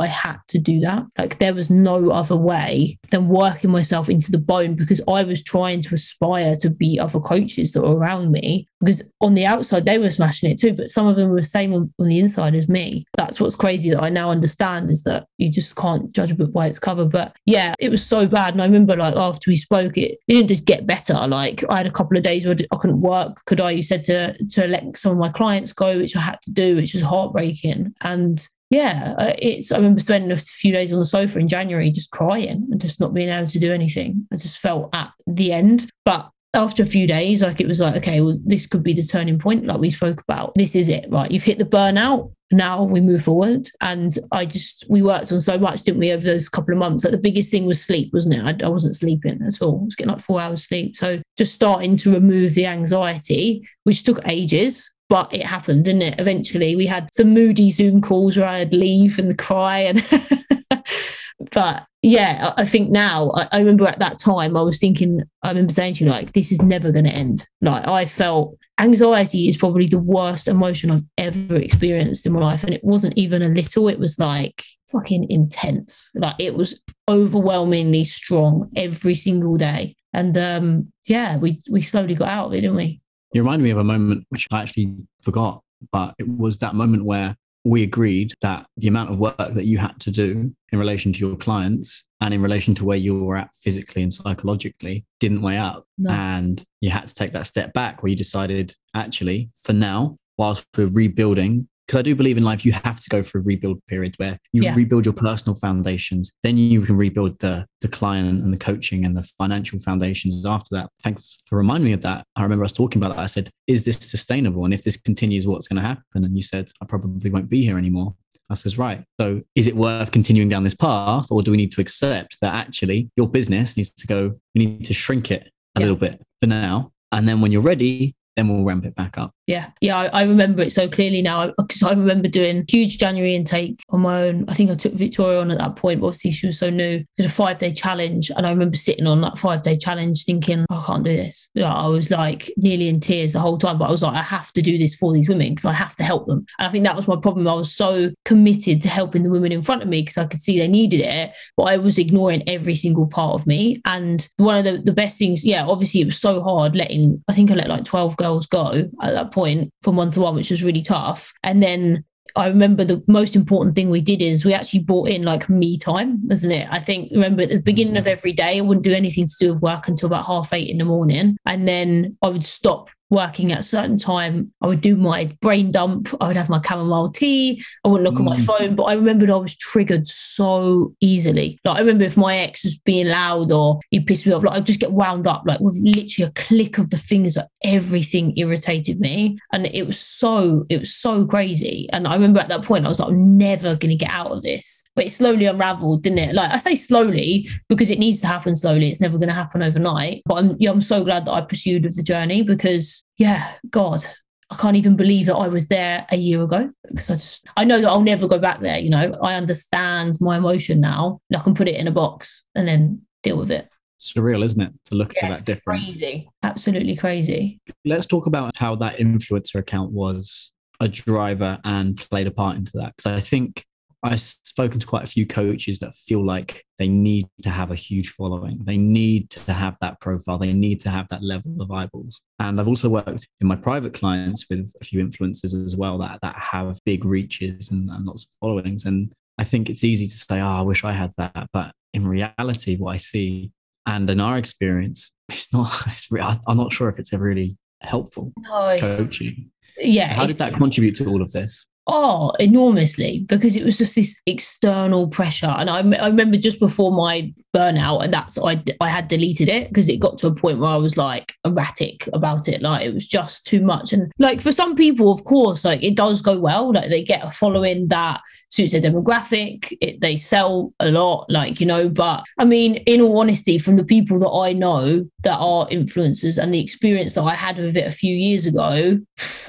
I 0.00 0.06
had 0.06 0.36
to 0.48 0.58
do 0.58 0.80
that. 0.80 1.04
Like 1.18 1.38
there 1.38 1.54
was 1.54 1.70
no 1.70 2.10
other 2.10 2.36
way 2.36 2.98
than 3.10 3.28
working 3.28 3.70
myself 3.70 4.08
into 4.08 4.30
the 4.30 4.38
bone 4.38 4.74
because 4.74 5.00
I 5.08 5.22
was 5.24 5.42
trying 5.42 5.82
to 5.82 5.94
aspire 5.94 6.56
to 6.56 6.70
be 6.70 6.98
other 6.98 7.20
coaches 7.20 7.72
that 7.72 7.82
were 7.82 7.96
around 7.96 8.32
me. 8.32 8.68
Because 8.80 9.10
on 9.20 9.34
the 9.34 9.46
outside, 9.46 9.86
they 9.86 9.98
were 9.98 10.10
smashing 10.10 10.50
it 10.50 10.58
too, 10.58 10.74
but 10.74 10.90
some 10.90 11.06
of 11.06 11.16
them 11.16 11.30
were 11.30 11.36
the 11.36 11.42
same 11.42 11.72
on, 11.72 11.92
on 11.98 12.08
the 12.08 12.18
inside 12.18 12.54
as 12.54 12.68
me. 12.68 13.06
That's 13.16 13.40
what's 13.40 13.56
crazy 13.56 13.90
that 13.90 14.02
I 14.02 14.10
now 14.10 14.30
understand 14.30 14.90
is 14.90 15.02
that 15.04 15.26
you 15.38 15.50
just 15.50 15.76
can't 15.76 16.12
judge 16.14 16.30
a 16.30 16.34
book 16.34 16.52
by 16.52 16.66
its 16.66 16.78
cover. 16.78 17.06
But 17.06 17.34
yeah, 17.46 17.74
it 17.80 17.90
was 17.90 18.04
so 18.04 18.26
bad. 18.26 18.54
And 18.54 18.62
I 18.62 18.66
remember 18.66 18.96
like 18.96 19.16
after 19.16 19.50
we 19.50 19.56
spoke, 19.56 19.96
it, 19.96 20.18
it 20.28 20.34
didn't 20.34 20.48
just 20.48 20.66
get 20.66 20.86
better. 20.86 21.14
Like 21.26 21.64
I 21.70 21.78
had 21.78 21.86
a 21.86 21.90
couple 21.90 22.16
of 22.16 22.22
days 22.22 22.46
where 22.46 22.56
I 22.70 22.76
couldn't 22.76 23.00
work. 23.00 23.44
Could 23.46 23.60
I? 23.60 23.70
You 23.70 23.82
said 23.82 24.04
to 24.04 24.36
to 24.44 24.66
let 24.66 24.96
some 24.96 25.12
of 25.12 25.18
my 25.18 25.30
clients 25.30 25.72
go, 25.72 25.98
which 25.98 26.16
I 26.16 26.20
had 26.20 26.40
to 26.42 26.52
do, 26.52 26.76
which 26.76 26.94
was 26.94 27.02
heartbreaking. 27.02 27.94
And 28.02 28.46
yeah, 28.70 29.14
uh, 29.18 29.34
it's. 29.38 29.70
I 29.70 29.76
remember 29.76 30.00
spending 30.00 30.32
a 30.32 30.36
few 30.36 30.72
days 30.72 30.92
on 30.92 30.98
the 30.98 31.06
sofa 31.06 31.38
in 31.38 31.48
January 31.48 31.90
just 31.90 32.10
crying 32.10 32.66
and 32.70 32.80
just 32.80 33.00
not 33.00 33.14
being 33.14 33.28
able 33.28 33.46
to 33.46 33.58
do 33.58 33.72
anything. 33.72 34.26
I 34.32 34.36
just 34.36 34.58
felt 34.58 34.94
at 34.94 35.12
the 35.26 35.52
end. 35.52 35.90
But 36.04 36.30
after 36.56 36.82
a 36.82 36.86
few 36.86 37.06
days, 37.06 37.42
like 37.42 37.60
it 37.60 37.68
was 37.68 37.80
like, 37.80 37.96
okay, 37.96 38.20
well, 38.20 38.38
this 38.44 38.66
could 38.66 38.82
be 38.82 38.94
the 38.94 39.02
turning 39.02 39.38
point, 39.38 39.66
like 39.66 39.78
we 39.78 39.90
spoke 39.90 40.20
about. 40.22 40.54
This 40.56 40.74
is 40.74 40.88
it, 40.88 41.06
right? 41.10 41.30
You've 41.30 41.44
hit 41.44 41.58
the 41.58 41.64
burnout. 41.64 42.32
Now 42.50 42.82
we 42.84 43.00
move 43.00 43.24
forward. 43.24 43.68
And 43.80 44.16
I 44.32 44.46
just, 44.46 44.84
we 44.88 45.02
worked 45.02 45.32
on 45.32 45.40
so 45.40 45.58
much, 45.58 45.82
didn't 45.82 46.00
we, 46.00 46.12
over 46.12 46.24
those 46.24 46.48
couple 46.48 46.72
of 46.72 46.78
months? 46.78 47.04
Like 47.04 47.12
the 47.12 47.18
biggest 47.18 47.50
thing 47.50 47.66
was 47.66 47.84
sleep, 47.84 48.12
wasn't 48.12 48.36
it? 48.36 48.62
I, 48.62 48.66
I 48.66 48.68
wasn't 48.68 48.96
sleeping 48.96 49.42
at 49.42 49.60
all. 49.60 49.80
I 49.80 49.84
was 49.84 49.96
getting 49.96 50.12
like 50.12 50.22
four 50.22 50.40
hours 50.40 50.64
sleep. 50.64 50.96
So 50.96 51.20
just 51.36 51.54
starting 51.54 51.96
to 51.98 52.12
remove 52.12 52.54
the 52.54 52.66
anxiety, 52.66 53.68
which 53.84 54.04
took 54.04 54.20
ages, 54.26 54.90
but 55.08 55.32
it 55.32 55.44
happened, 55.44 55.84
didn't 55.84 56.02
it? 56.02 56.20
Eventually, 56.20 56.74
we 56.76 56.86
had 56.86 57.08
some 57.12 57.32
moody 57.32 57.70
Zoom 57.70 58.00
calls 58.00 58.36
where 58.36 58.48
I'd 58.48 58.74
leave 58.74 59.18
and 59.18 59.36
cry 59.38 59.80
and. 59.80 60.04
but 61.52 61.86
yeah, 62.02 62.52
I 62.56 62.64
think 62.64 62.90
now 62.90 63.30
I, 63.30 63.58
remember 63.58 63.86
at 63.86 63.98
that 63.98 64.18
time 64.18 64.56
I 64.56 64.62
was 64.62 64.78
thinking, 64.78 65.22
I 65.42 65.48
remember 65.48 65.72
saying 65.72 65.94
to 65.94 66.04
you, 66.04 66.10
like, 66.10 66.32
this 66.32 66.52
is 66.52 66.62
never 66.62 66.92
going 66.92 67.04
to 67.04 67.10
end. 67.10 67.46
Like, 67.60 67.86
I 67.86 68.04
felt 68.06 68.56
anxiety 68.78 69.48
is 69.48 69.56
probably 69.56 69.86
the 69.86 69.98
worst 69.98 70.48
emotion 70.48 70.90
I've 70.90 71.04
ever 71.18 71.56
experienced 71.56 72.26
in 72.26 72.32
my 72.32 72.40
life. 72.40 72.62
And 72.62 72.72
it 72.72 72.84
wasn't 72.84 73.18
even 73.18 73.42
a 73.42 73.48
little, 73.48 73.88
it 73.88 73.98
was 73.98 74.18
like 74.18 74.62
fucking 74.90 75.30
intense. 75.30 76.08
Like, 76.14 76.36
it 76.38 76.54
was 76.54 76.80
overwhelmingly 77.08 78.04
strong 78.04 78.70
every 78.76 79.14
single 79.14 79.56
day. 79.56 79.96
And 80.12 80.36
um, 80.36 80.92
yeah, 81.06 81.36
we, 81.36 81.60
we 81.70 81.82
slowly 81.82 82.14
got 82.14 82.28
out 82.28 82.46
of 82.46 82.54
it, 82.54 82.60
didn't 82.60 82.76
we? 82.76 83.00
You 83.36 83.42
reminded 83.42 83.64
me 83.64 83.70
of 83.70 83.76
a 83.76 83.84
moment 83.84 84.24
which 84.30 84.46
I 84.50 84.62
actually 84.62 84.96
forgot, 85.20 85.60
but 85.92 86.14
it 86.18 86.26
was 86.26 86.56
that 86.60 86.74
moment 86.74 87.04
where 87.04 87.36
we 87.64 87.82
agreed 87.82 88.32
that 88.40 88.64
the 88.78 88.88
amount 88.88 89.10
of 89.10 89.18
work 89.18 89.36
that 89.36 89.66
you 89.66 89.76
had 89.76 90.00
to 90.00 90.10
do 90.10 90.54
in 90.72 90.78
relation 90.78 91.12
to 91.12 91.18
your 91.18 91.36
clients 91.36 92.06
and 92.22 92.32
in 92.32 92.40
relation 92.40 92.74
to 92.76 92.86
where 92.86 92.96
you 92.96 93.22
were 93.22 93.36
at 93.36 93.54
physically 93.54 94.02
and 94.02 94.10
psychologically 94.10 95.04
didn't 95.20 95.42
weigh 95.42 95.58
up. 95.58 95.84
No. 95.98 96.12
And 96.12 96.64
you 96.80 96.88
had 96.88 97.08
to 97.08 97.14
take 97.14 97.32
that 97.32 97.46
step 97.46 97.74
back 97.74 98.02
where 98.02 98.08
you 98.08 98.16
decided, 98.16 98.74
actually, 98.94 99.50
for 99.62 99.74
now, 99.74 100.16
whilst 100.38 100.64
we're 100.74 100.86
rebuilding 100.86 101.68
because 101.86 101.98
I 101.98 102.02
do 102.02 102.14
believe 102.14 102.36
in 102.36 102.42
life 102.42 102.64
you 102.64 102.72
have 102.72 103.00
to 103.00 103.08
go 103.08 103.22
through 103.22 103.42
a 103.42 103.44
rebuild 103.44 103.80
periods 103.86 104.18
where 104.18 104.38
you 104.52 104.62
yeah. 104.62 104.74
rebuild 104.74 105.06
your 105.06 105.14
personal 105.14 105.54
foundations, 105.54 106.32
then 106.42 106.56
you 106.56 106.82
can 106.82 106.96
rebuild 106.96 107.38
the 107.38 107.66
the 107.80 107.88
client 107.88 108.42
and 108.42 108.52
the 108.52 108.58
coaching 108.58 109.04
and 109.04 109.16
the 109.16 109.22
financial 109.38 109.78
foundations 109.78 110.44
after 110.44 110.74
that. 110.74 110.90
Thanks 111.02 111.38
for 111.46 111.56
reminding 111.56 111.86
me 111.86 111.92
of 111.92 112.02
that. 112.02 112.24
I 112.34 112.42
remember 112.42 112.64
us 112.64 112.72
talking 112.72 113.02
about 113.02 113.14
that. 113.14 113.22
I 113.22 113.26
said, 113.26 113.50
"Is 113.66 113.84
this 113.84 113.98
sustainable? 113.98 114.64
And 114.64 114.74
if 114.74 114.82
this 114.82 114.96
continues, 114.96 115.46
what's 115.46 115.68
going 115.68 115.80
to 115.80 115.86
happen?" 115.86 116.24
And 116.24 116.36
you 116.36 116.42
said, 116.42 116.70
"I 116.82 116.86
probably 116.86 117.30
won't 117.30 117.48
be 117.48 117.62
here 117.62 117.78
anymore." 117.78 118.14
I 118.48 118.54
says, 118.54 118.78
right. 118.78 119.02
So 119.20 119.42
is 119.56 119.66
it 119.66 119.76
worth 119.76 120.12
continuing 120.12 120.48
down 120.48 120.62
this 120.62 120.74
path, 120.74 121.26
or 121.30 121.42
do 121.42 121.50
we 121.50 121.56
need 121.56 121.72
to 121.72 121.80
accept 121.80 122.40
that 122.40 122.54
actually 122.54 123.10
your 123.16 123.28
business 123.28 123.76
needs 123.76 123.92
to 123.94 124.06
go? 124.06 124.38
We 124.54 124.66
need 124.66 124.84
to 124.84 124.94
shrink 124.94 125.30
it 125.30 125.50
a 125.74 125.80
yeah. 125.80 125.86
little 125.86 125.96
bit 125.96 126.22
for 126.40 126.46
now, 126.46 126.92
and 127.12 127.28
then 127.28 127.40
when 127.40 127.50
you're 127.50 127.62
ready, 127.62 128.14
then 128.36 128.48
we'll 128.48 128.64
ramp 128.64 128.84
it 128.84 128.94
back 128.94 129.18
up. 129.18 129.32
Yeah, 129.46 129.70
yeah, 129.80 129.96
I, 129.96 130.06
I 130.06 130.22
remember 130.24 130.62
it 130.62 130.72
so 130.72 130.88
clearly 130.88 131.22
now 131.22 131.52
because 131.56 131.82
I, 131.82 131.90
I, 131.90 131.92
remember 131.92 132.28
doing 132.28 132.64
huge 132.68 132.98
January 132.98 133.34
intake 133.34 133.80
on 133.90 134.00
my 134.00 134.24
own. 134.24 134.44
I 134.48 134.54
think 134.54 134.70
I 134.70 134.74
took 134.74 134.92
Victoria 134.94 135.40
on 135.40 135.52
at 135.52 135.58
that 135.58 135.76
point, 135.76 136.00
but 136.00 136.08
obviously 136.08 136.32
she 136.32 136.46
was 136.46 136.58
so 136.58 136.68
new. 136.68 137.04
Did 137.16 137.26
a 137.26 137.30
five 137.30 137.58
day 137.58 137.70
challenge, 137.70 138.30
and 138.36 138.44
I 138.44 138.50
remember 138.50 138.76
sitting 138.76 139.06
on 139.06 139.20
that 139.20 139.38
five 139.38 139.62
day 139.62 139.76
challenge 139.76 140.24
thinking, 140.24 140.66
oh, 140.68 140.80
I 140.82 140.86
can't 140.86 141.04
do 141.04 141.16
this. 141.16 141.48
I 141.56 141.86
was 141.86 142.10
like 142.10 142.50
nearly 142.56 142.88
in 142.88 142.98
tears 142.98 143.34
the 143.34 143.40
whole 143.40 143.56
time, 143.56 143.78
but 143.78 143.86
I 143.86 143.90
was 143.90 144.02
like, 144.02 144.16
I 144.16 144.22
have 144.22 144.52
to 144.52 144.62
do 144.62 144.76
this 144.78 144.96
for 144.96 145.12
these 145.12 145.28
women 145.28 145.50
because 145.50 145.64
I 145.64 145.72
have 145.72 145.94
to 145.96 146.02
help 146.02 146.26
them. 146.26 146.44
And 146.58 146.66
I 146.66 146.70
think 146.70 146.84
that 146.84 146.96
was 146.96 147.06
my 147.06 147.16
problem. 147.16 147.46
I 147.46 147.54
was 147.54 147.74
so 147.74 148.10
committed 148.24 148.82
to 148.82 148.88
helping 148.88 149.22
the 149.22 149.30
women 149.30 149.52
in 149.52 149.62
front 149.62 149.82
of 149.82 149.88
me 149.88 150.02
because 150.02 150.18
I 150.18 150.26
could 150.26 150.40
see 150.40 150.58
they 150.58 150.68
needed 150.68 151.00
it, 151.00 151.36
but 151.56 151.64
I 151.64 151.76
was 151.76 151.98
ignoring 151.98 152.42
every 152.48 152.74
single 152.74 153.06
part 153.06 153.40
of 153.40 153.46
me. 153.46 153.80
And 153.84 154.28
one 154.38 154.58
of 154.58 154.64
the, 154.64 154.78
the 154.78 154.92
best 154.92 155.18
things, 155.18 155.44
yeah, 155.44 155.64
obviously 155.64 156.00
it 156.00 156.06
was 156.06 156.18
so 156.18 156.42
hard 156.42 156.74
letting, 156.74 157.22
I 157.28 157.32
think 157.32 157.50
I 157.50 157.54
let 157.54 157.68
like 157.68 157.84
12 157.84 158.16
girls 158.26 158.46
go 158.46 158.88
at 159.02 159.12
that 159.12 159.32
point 159.32 159.72
from 159.82 159.96
one 159.96 160.10
to 160.12 160.20
one, 160.20 160.34
which 160.34 160.50
was 160.50 160.64
really 160.64 160.82
tough. 160.82 161.32
And 161.42 161.62
then 161.62 162.04
I 162.34 162.48
remember 162.48 162.84
the 162.84 163.02
most 163.06 163.34
important 163.34 163.74
thing 163.74 163.88
we 163.88 164.02
did 164.02 164.20
is 164.20 164.44
we 164.44 164.52
actually 164.52 164.80
brought 164.80 165.08
in 165.08 165.22
like 165.22 165.48
me 165.48 165.78
time, 165.78 166.22
isn't 166.30 166.50
it? 166.50 166.68
I 166.70 166.80
think 166.80 167.10
remember 167.10 167.42
at 167.42 167.48
the 167.48 167.60
beginning 167.60 167.96
of 167.96 168.04
mm-hmm. 168.04 168.12
every 168.12 168.32
day, 168.32 168.58
I 168.58 168.60
wouldn't 168.60 168.84
do 168.84 168.92
anything 168.92 169.26
to 169.26 169.34
do 169.38 169.52
with 169.54 169.62
work 169.62 169.88
until 169.88 170.06
about 170.06 170.26
half 170.26 170.52
eight 170.52 170.68
in 170.68 170.78
the 170.78 170.84
morning. 170.84 171.38
And 171.46 171.66
then 171.66 172.16
I 172.22 172.28
would 172.28 172.44
stop 172.44 172.90
working 173.10 173.52
at 173.52 173.60
a 173.60 173.64
certain 173.64 173.98
time, 173.98 174.52
I 174.60 174.66
would 174.66 174.80
do 174.80 174.96
my 174.96 175.30
brain 175.40 175.70
dump. 175.70 176.08
I 176.20 176.28
would 176.28 176.36
have 176.36 176.48
my 176.48 176.60
chamomile 176.60 177.10
tea. 177.10 177.62
I 177.84 177.88
wouldn't 177.88 178.04
look 178.04 178.20
mm. 178.20 178.30
at 178.30 178.38
my 178.38 178.44
phone. 178.44 178.74
But 178.74 178.84
I 178.84 178.94
remembered 178.94 179.30
I 179.30 179.36
was 179.36 179.56
triggered 179.56 180.06
so 180.06 180.94
easily. 181.00 181.58
Like 181.64 181.76
I 181.76 181.80
remember 181.80 182.04
if 182.04 182.16
my 182.16 182.36
ex 182.38 182.64
was 182.64 182.76
being 182.78 183.08
loud 183.08 183.52
or 183.52 183.80
he 183.90 184.00
pissed 184.00 184.26
me 184.26 184.32
off, 184.32 184.42
like 184.42 184.56
I'd 184.56 184.66
just 184.66 184.80
get 184.80 184.92
wound 184.92 185.26
up. 185.26 185.44
Like 185.46 185.60
with 185.60 185.78
literally 185.82 186.28
a 186.28 186.32
click 186.32 186.78
of 186.78 186.90
the 186.90 186.98
fingers, 186.98 187.36
like 187.36 187.46
everything 187.62 188.36
irritated 188.36 189.00
me. 189.00 189.38
And 189.52 189.66
it 189.66 189.86
was 189.86 190.00
so, 190.00 190.66
it 190.68 190.80
was 190.80 190.94
so 190.94 191.24
crazy. 191.26 191.88
And 191.92 192.08
I 192.08 192.14
remember 192.14 192.40
at 192.40 192.48
that 192.48 192.62
point 192.62 192.86
I 192.86 192.88
was 192.88 193.00
like, 193.00 193.10
I'm 193.10 193.38
never 193.38 193.76
gonna 193.76 193.96
get 193.96 194.10
out 194.10 194.32
of 194.32 194.42
this. 194.42 194.82
But 194.94 195.06
it 195.06 195.10
slowly 195.10 195.46
unraveled, 195.46 196.02
didn't 196.02 196.18
it? 196.18 196.34
Like 196.34 196.50
I 196.50 196.58
say 196.58 196.74
slowly 196.74 197.48
because 197.68 197.90
it 197.90 197.98
needs 197.98 198.20
to 198.22 198.26
happen 198.26 198.56
slowly. 198.56 198.90
It's 198.90 199.00
never 199.00 199.18
gonna 199.18 199.32
happen 199.34 199.62
overnight. 199.62 200.22
But 200.26 200.38
I'm 200.38 200.56
yeah, 200.58 200.70
I'm 200.70 200.80
so 200.80 201.04
glad 201.04 201.24
that 201.26 201.32
I 201.32 201.42
pursued 201.42 201.84
with 201.84 201.96
the 201.96 202.02
journey 202.02 202.42
because 202.42 202.96
yeah, 203.16 203.52
God, 203.70 204.04
I 204.50 204.56
can't 204.56 204.76
even 204.76 204.96
believe 204.96 205.26
that 205.26 205.34
I 205.34 205.48
was 205.48 205.68
there 205.68 206.06
a 206.10 206.16
year 206.16 206.42
ago 206.42 206.70
because 206.88 207.10
I 207.10 207.14
just 207.14 207.46
I 207.56 207.64
know 207.64 207.80
that 207.80 207.88
I'll 207.88 208.00
never 208.00 208.28
go 208.28 208.38
back 208.38 208.60
there. 208.60 208.78
You 208.78 208.90
know, 208.90 209.18
I 209.22 209.34
understand 209.34 210.14
my 210.20 210.36
emotion 210.36 210.80
now, 210.80 211.20
and 211.30 211.40
I 211.40 211.42
can 211.42 211.54
put 211.54 211.68
it 211.68 211.76
in 211.76 211.88
a 211.88 211.92
box 211.92 212.44
and 212.54 212.68
then 212.68 213.02
deal 213.22 213.36
with 213.36 213.50
it. 213.50 213.68
Surreal, 213.98 214.44
isn't 214.44 214.60
it, 214.60 214.72
to 214.86 214.94
look 214.94 215.14
at 215.16 215.32
that 215.32 215.44
difference? 215.44 215.84
Crazy, 215.84 216.28
absolutely 216.42 216.96
crazy. 216.96 217.60
Let's 217.84 218.06
talk 218.06 218.26
about 218.26 218.56
how 218.56 218.76
that 218.76 218.98
influencer 218.98 219.56
account 219.56 219.90
was 219.90 220.52
a 220.80 220.86
driver 220.86 221.58
and 221.64 221.96
played 221.96 222.26
a 222.26 222.30
part 222.30 222.56
into 222.56 222.72
that 222.74 222.94
because 222.96 223.10
I 223.10 223.20
think 223.20 223.64
I've 224.06 224.20
spoken 224.20 224.80
to 224.80 224.86
quite 224.86 225.04
a 225.04 225.06
few 225.06 225.26
coaches 225.26 225.78
that 225.80 225.94
feel 225.94 226.24
like 226.24 226.64
they 226.78 226.88
need 226.88 227.26
to 227.42 227.50
have 227.50 227.70
a 227.70 227.74
huge 227.74 228.10
following. 228.10 228.60
They 228.64 228.76
need 228.76 229.30
to 229.30 229.52
have 229.52 229.76
that 229.80 230.00
profile. 230.00 230.38
They 230.38 230.52
need 230.52 230.80
to 230.80 230.90
have 230.90 231.08
that 231.08 231.22
level 231.22 231.60
of 231.60 231.70
eyeballs. 231.70 232.20
And 232.38 232.60
I've 232.60 232.68
also 232.68 232.88
worked 232.88 233.28
in 233.40 233.46
my 233.46 233.56
private 233.56 233.94
clients 233.94 234.46
with 234.48 234.72
a 234.80 234.84
few 234.84 235.04
influencers 235.04 235.54
as 235.64 235.76
well 235.76 235.98
that, 235.98 236.20
that 236.22 236.36
have 236.36 236.78
big 236.84 237.04
reaches 237.04 237.70
and, 237.70 237.90
and 237.90 238.04
lots 238.04 238.24
of 238.24 238.30
followings. 238.40 238.84
And 238.84 239.12
I 239.38 239.44
think 239.44 239.68
it's 239.68 239.84
easy 239.84 240.06
to 240.06 240.14
say, 240.14 240.40
oh, 240.40 240.46
I 240.46 240.62
wish 240.62 240.84
I 240.84 240.92
had 240.92 241.12
that. 241.18 241.48
But 241.52 241.72
in 241.92 242.06
reality, 242.06 242.76
what 242.76 242.94
I 242.94 242.98
see 242.98 243.50
and 243.86 244.08
in 244.10 244.20
our 244.20 244.38
experience, 244.38 245.12
it's 245.28 245.52
not, 245.52 245.72
it's, 245.86 246.08
I'm 246.46 246.56
not 246.56 246.72
sure 246.72 246.88
if 246.88 246.98
it's 246.98 247.12
ever 247.12 247.24
really 247.24 247.56
helpful 247.82 248.32
no, 248.38 248.78
coaching. 248.80 249.50
Yeah. 249.78 250.12
How 250.12 250.26
did 250.26 250.38
that 250.38 250.54
contribute 250.54 250.96
to 250.96 251.06
all 251.06 251.22
of 251.22 251.32
this? 251.32 251.66
Oh, 251.88 252.32
enormously, 252.40 253.20
because 253.28 253.54
it 253.54 253.64
was 253.64 253.78
just 253.78 253.94
this 253.94 254.20
external 254.26 255.06
pressure. 255.06 255.54
And 255.56 255.70
I, 255.70 255.78
I 255.78 256.08
remember 256.08 256.36
just 256.36 256.58
before 256.58 256.90
my 256.90 257.32
burnout, 257.54 258.02
and 258.02 258.12
that's 258.12 258.36
I 258.38 258.60
I 258.80 258.88
had 258.88 259.06
deleted 259.06 259.48
it 259.48 259.68
because 259.68 259.88
it 259.88 260.00
got 260.00 260.18
to 260.18 260.26
a 260.26 260.34
point 260.34 260.58
where 260.58 260.70
I 260.70 260.76
was 260.76 260.96
like 260.96 261.34
erratic 261.44 262.08
about 262.12 262.48
it. 262.48 262.60
Like 262.60 262.84
it 262.84 262.92
was 262.92 263.06
just 263.06 263.46
too 263.46 263.62
much. 263.62 263.92
And 263.92 264.10
like 264.18 264.40
for 264.40 264.50
some 264.50 264.74
people, 264.74 265.12
of 265.12 265.22
course, 265.22 265.64
like 265.64 265.82
it 265.84 265.94
does 265.94 266.22
go 266.22 266.36
well. 266.36 266.72
Like 266.72 266.90
they 266.90 267.04
get 267.04 267.24
a 267.24 267.30
following 267.30 267.86
that 267.88 268.20
suits 268.50 268.72
their 268.72 268.80
demographic. 268.80 269.76
It, 269.80 270.00
they 270.00 270.16
sell 270.16 270.74
a 270.80 270.90
lot, 270.90 271.26
like 271.28 271.60
you 271.60 271.66
know. 271.66 271.88
But 271.88 272.24
I 272.36 272.44
mean, 272.44 272.76
in 272.86 273.00
all 273.00 273.20
honesty, 273.20 273.58
from 273.58 273.76
the 273.76 273.84
people 273.84 274.18
that 274.18 274.30
I 274.30 274.52
know 274.52 275.08
that 275.22 275.38
are 275.38 275.68
influencers 275.68 276.36
and 276.36 276.52
the 276.52 276.60
experience 276.60 277.14
that 277.14 277.22
I 277.22 277.34
had 277.34 277.58
with 277.58 277.76
it 277.76 277.86
a 277.86 277.92
few 277.92 278.14
years 278.14 278.44
ago, 278.44 278.98